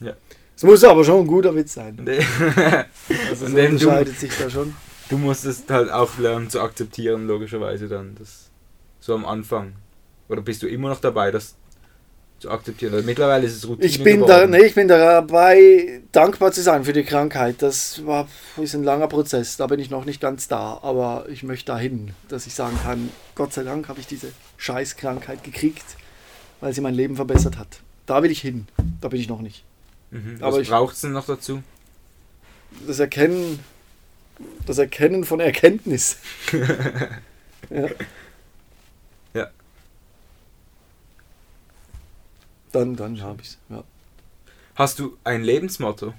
[0.00, 0.14] Ja.
[0.60, 1.96] Es muss aber schon ein guter Witz sein.
[1.98, 2.06] Und,
[3.30, 4.74] Also so du, unterscheidet sich da schon.
[5.08, 8.14] du musstest halt auch lernen zu akzeptieren, logischerweise dann.
[8.18, 8.50] Das,
[9.00, 9.72] so am Anfang.
[10.28, 11.54] Oder bist du immer noch dabei, das
[12.40, 12.92] zu akzeptieren?
[12.92, 14.50] Weil mittlerweile ist es Routine Ich bin, da, geworden.
[14.50, 17.62] nee, ich bin dabei, dankbar zu sein für die Krankheit.
[17.62, 18.28] Das war,
[18.60, 19.56] ist ein langer Prozess.
[19.56, 20.78] Da bin ich noch nicht ganz da.
[20.82, 25.42] Aber ich möchte dahin, dass ich sagen kann, Gott sei Dank habe ich diese Scheißkrankheit
[25.42, 25.86] gekriegt,
[26.60, 27.80] weil sie mein Leben verbessert hat.
[28.04, 28.66] Da will ich hin.
[29.00, 29.64] Da bin ich noch nicht.
[30.10, 30.38] Mhm.
[30.40, 31.62] aber Was ich- braucht es denn noch dazu?
[32.86, 33.60] Das Erkennen,
[34.66, 36.18] das Erkennen von Erkenntnis.
[37.70, 37.88] ja.
[39.34, 39.50] Ja.
[42.72, 43.58] Dann, dann habe ich es.
[43.68, 43.82] Ja.
[44.76, 46.14] Hast du ein Lebensmotto?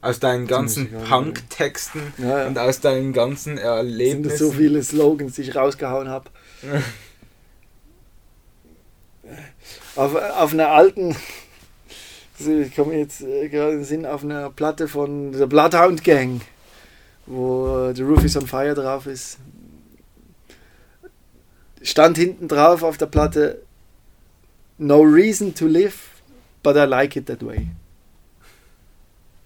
[0.00, 2.46] Aus deinen ganzen Punk-Texten Ja, ja.
[2.46, 4.30] und aus deinen ganzen Sind Erlebnissen?
[4.30, 6.30] das so viele Slogans, die ich rausgehauen habe?
[9.96, 11.16] auf, auf einer alten,
[12.40, 16.40] ich komme jetzt äh, gerade in den Sinn, auf einer Platte von der Bloodhound Gang,
[17.26, 19.38] wo äh, The Roof is on Fire drauf ist,
[21.82, 23.62] stand hinten drauf auf der Platte
[24.78, 26.22] No reason to live,
[26.62, 27.66] but I like it that way.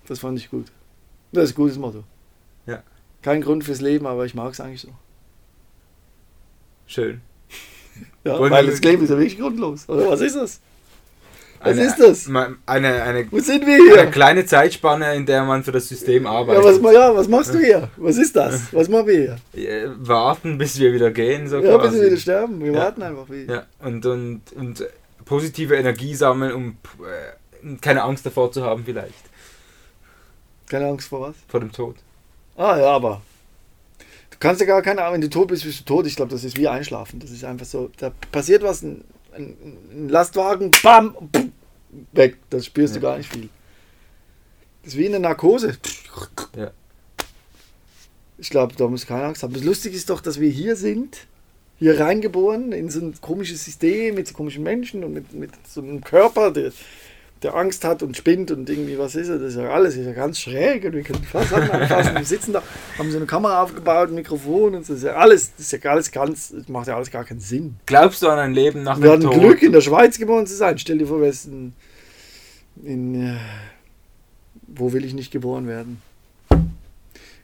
[0.07, 0.67] Das fand ich gut.
[1.33, 2.05] Das ist ein gutes Motto.
[2.67, 2.83] Ja.
[3.23, 4.89] Kein Grund fürs Leben, aber ich mag es eigentlich so.
[6.87, 7.23] Schön.
[8.25, 9.89] Ja, Wollen weil das Leben ist ja wirklich grundlos.
[9.89, 10.61] Oder was ist das?
[11.63, 12.27] Was Eine- ist das?
[12.67, 14.07] Eine, eine, Wo sind wir eine hier?
[14.07, 16.65] kleine Zeitspanne, in der man für das System Ja arbeitet.
[16.65, 17.89] was, ma- ja, was machst du hier?
[17.97, 18.73] Was ist das?
[18.73, 19.95] Was machen wir hier?
[20.01, 22.01] Warten, bis wir wieder gehen, so Ja, bis quasi.
[22.01, 22.61] wir wieder sterben.
[22.65, 22.79] Wir Ja.
[22.81, 23.27] warten einfach.
[23.31, 23.45] Wie.
[23.45, 24.85] Ja, und, und, und
[25.25, 29.15] positive Energie sammeln, um äh, keine Angst davor zu haben, vielleicht.
[30.69, 31.35] Keine Angst vor was?
[31.49, 31.97] Vor dem Tod.
[32.57, 33.23] Ah ja, aber
[34.31, 36.07] du kannst ja gar keine Ahnung, wenn du tot bist, bist du tot.
[36.07, 37.21] Ich glaube, das ist wie Einschlafen.
[37.21, 39.05] Das ist einfach so, da passiert was, ein,
[39.35, 41.17] ein, Lastwagen, bam,
[42.13, 42.37] weg.
[42.51, 43.11] Das spürst du Ja.
[43.11, 43.49] gar nicht viel.
[44.83, 45.77] Das ist wie eine Narkose.
[46.57, 46.73] Ja.
[48.39, 49.53] Ich glaube, da muss keine Angst haben.
[49.53, 51.27] Das Lustige ist doch, dass wir hier sind,
[51.79, 55.81] hier reingeboren in so ein komisches System mit so komischen Menschen und mit, mit so
[55.81, 56.73] einem Körper, der,
[57.43, 59.39] der Angst hat und spinnt und irgendwie was ist er.
[59.39, 62.15] Das ist ja alles ist ja ganz schräg und wir können fast anfassen.
[62.15, 62.63] Wir sitzen da,
[62.99, 64.93] haben so eine Kamera aufgebaut, ein Mikrofon und so.
[64.93, 67.41] Das ist ja alles, das ist ja alles ganz, das macht ja alles gar keinen
[67.41, 67.77] Sinn.
[67.87, 69.41] Glaubst du an ein Leben nach Wir dem hatten Tod?
[69.41, 70.79] Glück, in der Schweiz geboren zu sein.
[70.79, 71.73] Stell dir vor, wir in,
[72.83, 73.37] in äh,
[74.67, 76.01] wo will ich nicht geboren werden?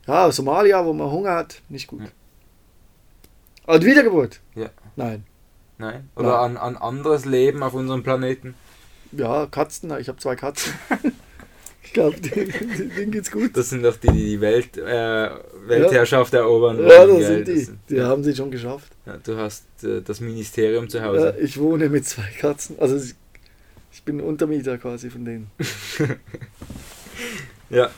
[0.07, 2.01] Ja, Somalia, wo man Hunger hat, nicht gut.
[2.03, 3.74] Ja.
[3.74, 4.40] Und Wiedergeburt?
[4.55, 4.70] Ja.
[4.96, 5.24] Nein.
[5.76, 6.09] Nein?
[6.16, 8.55] Oder an, an anderes Leben auf unserem Planeten?
[9.13, 10.73] Ja, Katzen, ich habe zwei Katzen.
[11.83, 13.57] ich glaube, denen geht's gut.
[13.57, 15.31] Das sind doch die, die die Welt, äh,
[15.67, 17.45] Weltherrschaft erobern Ja, wollen, das gell?
[17.47, 17.65] sind die.
[17.67, 18.93] Das Die haben sie schon geschafft.
[19.07, 21.37] ja, du hast äh, das Ministerium zu Ja, Hause.
[21.41, 22.77] ich wohne mit zwei Katzen.
[22.79, 23.15] Also ich-
[24.05, 25.51] bin Untermieter quasi von denen.
[27.71, 27.91] Ja.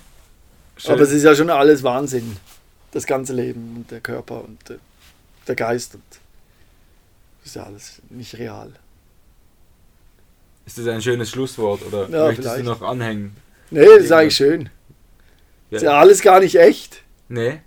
[0.77, 0.93] Schön.
[0.93, 2.37] Aber es ist ja schon alles Wahnsinn.
[2.91, 4.79] Das ganze Leben und der Körper und der,
[5.47, 5.95] der Geist.
[5.95, 8.73] Und das ist ja alles nicht real.
[10.71, 12.67] Ist das ein schönes Schlusswort oder Ja, möchtest vielleicht.
[12.67, 13.37] du noch anhängen?
[13.71, 14.69] Nee, das ist eigentlich schön.
[15.71, 17.03] Ist ja alles gar nicht echt.
[17.29, 17.61] Nee.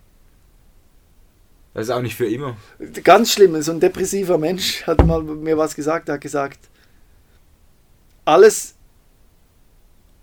[1.74, 2.56] Das ist auch nicht für immer.
[3.04, 6.60] Ganz schlimm, so ein depressiver Mensch hat mal mir was gesagt, er hat gesagt,
[8.26, 8.76] alles,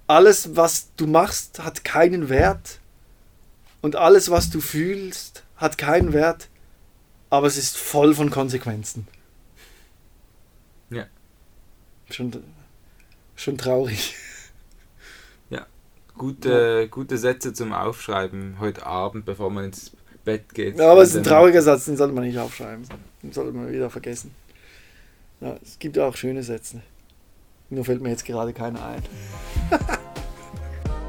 [0.06, 2.78] alles, was du machst, hat keinen Wert
[3.80, 6.48] und alles, was du fühlst, hat keinen Wert,
[7.30, 9.08] aber es ist voll von Konsequenzen.
[10.90, 11.06] Ja.
[12.10, 12.42] Schon,
[13.42, 14.14] schon traurig.
[16.20, 20.78] Gute, gute Sätze zum Aufschreiben heute Abend, bevor man ins Bett geht.
[20.78, 22.84] Ja, aber es ist ein dann- trauriger Satz, den sollte man nicht aufschreiben.
[23.22, 24.30] Den sollte man wieder vergessen.
[25.40, 26.82] Ja, es gibt ja auch schöne Sätze.
[27.70, 29.02] Nur fällt mir jetzt gerade keiner ein.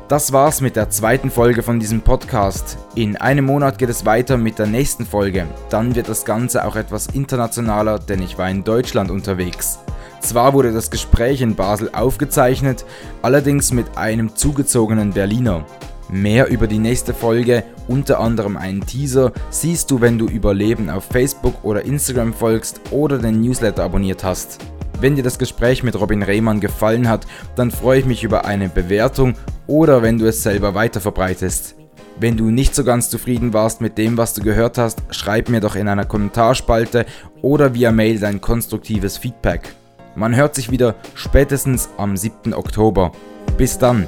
[0.07, 2.77] Das war's mit der zweiten Folge von diesem Podcast.
[2.95, 5.47] In einem Monat geht es weiter mit der nächsten Folge.
[5.69, 9.79] Dann wird das Ganze auch etwas internationaler, denn ich war in Deutschland unterwegs.
[10.22, 12.86] Zwar wurde das Gespräch in Basel aufgezeichnet,
[13.22, 15.65] allerdings mit einem zugezogenen Berliner.
[16.09, 21.05] Mehr über die nächste Folge, unter anderem einen Teaser, siehst du, wenn du Überleben auf
[21.05, 24.59] Facebook oder Instagram folgst oder den Newsletter abonniert hast.
[24.99, 28.69] Wenn dir das Gespräch mit Robin Rehmann gefallen hat, dann freue ich mich über eine
[28.69, 29.34] Bewertung
[29.65, 31.76] oder wenn du es selber weiterverbreitest.
[32.19, 35.59] Wenn du nicht so ganz zufrieden warst mit dem, was du gehört hast, schreib mir
[35.59, 37.05] doch in einer Kommentarspalte
[37.41, 39.74] oder via Mail dein konstruktives Feedback.
[40.16, 42.53] Man hört sich wieder spätestens am 7.
[42.53, 43.12] Oktober.
[43.57, 44.07] Bis dann.